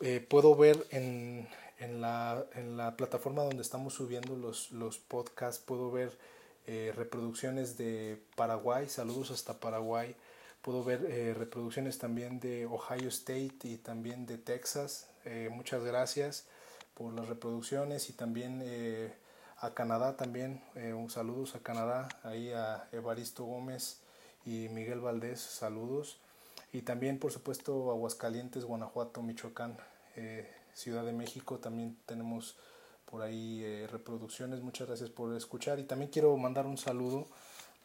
Eh, 0.00 0.20
puedo 0.20 0.54
ver 0.54 0.86
en, 0.90 1.48
en, 1.78 2.00
la, 2.00 2.46
en, 2.54 2.76
la, 2.76 2.96
plataforma 2.96 3.42
donde 3.42 3.62
estamos 3.62 3.94
subiendo 3.94 4.36
los, 4.36 4.70
los 4.72 4.98
podcasts, 4.98 5.62
puedo 5.64 5.90
ver 5.90 6.16
reproducciones 6.66 7.76
de 7.76 8.18
Paraguay, 8.36 8.88
saludos 8.88 9.30
hasta 9.30 9.60
Paraguay. 9.60 10.16
Puedo 10.62 10.82
ver 10.82 11.02
reproducciones 11.36 11.98
también 11.98 12.40
de 12.40 12.64
Ohio 12.64 13.08
State 13.08 13.58
y 13.64 13.76
también 13.76 14.24
de 14.24 14.38
Texas, 14.38 15.08
eh, 15.24 15.48
muchas 15.50 15.82
gracias 15.84 16.44
por 16.92 17.12
las 17.14 17.28
reproducciones 17.28 18.10
y 18.10 18.12
también 18.12 18.60
eh, 18.62 19.12
a 19.58 19.72
Canadá 19.72 20.16
también, 20.16 20.62
eh, 20.74 20.92
un 20.92 21.08
saludos 21.10 21.54
a 21.54 21.60
Canadá, 21.60 22.08
ahí 22.22 22.52
a 22.52 22.88
Evaristo 22.92 23.44
Gómez 23.44 24.00
y 24.44 24.68
Miguel 24.68 25.00
Valdés, 25.00 25.40
saludos. 25.40 26.18
Y 26.72 26.82
también, 26.82 27.18
por 27.18 27.32
supuesto, 27.32 27.90
Aguascalientes, 27.90 28.64
Guanajuato, 28.64 29.22
Michoacán, 29.22 29.76
Ciudad 30.74 31.04
de 31.04 31.12
México, 31.12 31.58
también 31.58 31.96
tenemos 32.04 32.56
por 33.04 33.22
ahí 33.22 33.86
reproducciones. 33.86 34.60
Muchas 34.60 34.88
gracias 34.88 35.08
por 35.08 35.34
escuchar. 35.36 35.78
Y 35.78 35.84
también 35.84 36.10
quiero 36.10 36.36
mandar 36.36 36.66
un 36.66 36.76
saludo 36.76 37.28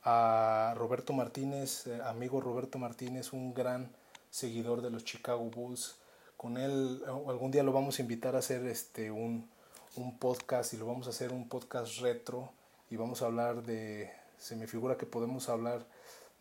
a 0.03 0.73
Roberto 0.75 1.13
Martínez, 1.13 1.85
amigo 2.03 2.41
Roberto 2.41 2.79
Martínez, 2.79 3.31
un 3.31 3.53
gran 3.53 3.91
seguidor 4.31 4.81
de 4.81 4.89
los 4.89 5.05
Chicago 5.05 5.45
Bulls 5.45 5.99
con 6.39 6.55
él 6.57 7.03
algún 7.27 7.51
día 7.51 7.63
lo 7.63 7.73
vamos 7.73 7.99
a 7.99 8.01
invitar 8.01 8.37
a 8.37 8.39
hacer 8.39 8.65
este 8.65 9.11
un, 9.11 9.49
un, 9.97 10.17
podcast 10.17 10.73
y 10.73 10.77
lo 10.77 10.85
vamos 10.85 11.07
a 11.07 11.09
hacer 11.09 11.33
un 11.33 11.49
podcast 11.49 11.99
retro 11.99 12.53
y 12.89 12.95
vamos 12.95 13.21
a 13.21 13.25
hablar 13.25 13.61
de 13.63 14.09
se 14.37 14.55
me 14.55 14.65
figura 14.65 14.97
que 14.97 15.05
podemos 15.05 15.49
hablar 15.49 15.85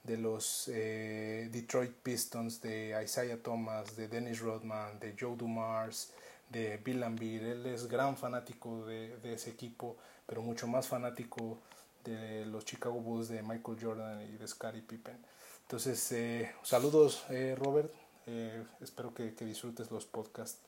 de 0.05 0.17
los 0.17 0.71
eh, 0.73 1.49
Detroit 1.51 1.91
Pistons 1.91 2.63
de 2.63 2.97
Isaiah 3.05 3.43
Thomas 3.43 3.97
de 3.97 4.07
Dennis 4.07 4.39
Rodman 4.39 5.01
de 5.01 5.17
Joe 5.19 5.35
Dumars 5.37 6.13
de 6.49 6.77
Bill 6.77 7.01
Lambir 7.01 7.43
él 7.43 7.67
es 7.67 7.89
gran 7.89 8.17
fanático 8.17 8.87
de, 8.87 9.17
de, 9.17 9.33
ese 9.33 9.51
equipo 9.51 9.97
pero 10.27 10.43
mucho 10.43 10.69
más 10.69 10.87
fanático 10.87 11.59
de 12.05 12.47
los 12.47 12.65
Chicago 12.65 13.01
Bulls 13.01 13.31
de 13.31 13.43
Michael 13.43 13.79
Jordan 13.83 14.23
y 14.23 14.37
de 14.37 14.47
Scottie 14.47 14.83
Pippen. 14.83 15.19
Entonces 15.63 16.13
eh, 16.13 16.53
saludos 16.63 17.25
eh, 17.31 17.57
Robert 17.59 17.93
eh, 18.31 18.63
espero 18.83 19.15
que, 19.15 19.31
disfrutes 19.31 19.91
los 19.91 20.05
podcasts. 20.05 20.61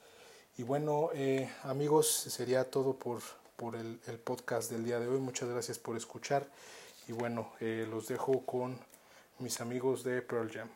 Y 0.56 0.62
bueno, 0.62 1.10
eh, 1.12 1.50
amigos, 1.64 2.08
sería 2.08 2.70
todo 2.70 2.94
por, 2.94 3.20
por 3.56 3.76
el, 3.76 3.98
podcast 4.24 4.70
del 4.70 4.84
día 4.84 4.98
de 4.98 5.08
hoy. 5.08 5.20
Muchas 5.20 5.48
gracias 5.48 5.78
por 5.78 5.96
escuchar. 5.96 6.48
Y 7.06 7.12
bueno, 7.12 7.52
eh, 7.60 7.86
los 7.90 8.08
dejo 8.08 8.46
con 8.46 8.78
mis 9.38 9.60
amigos 9.60 10.04
de 10.04 10.22
Pearl 10.22 10.50
Jam. 10.50 10.68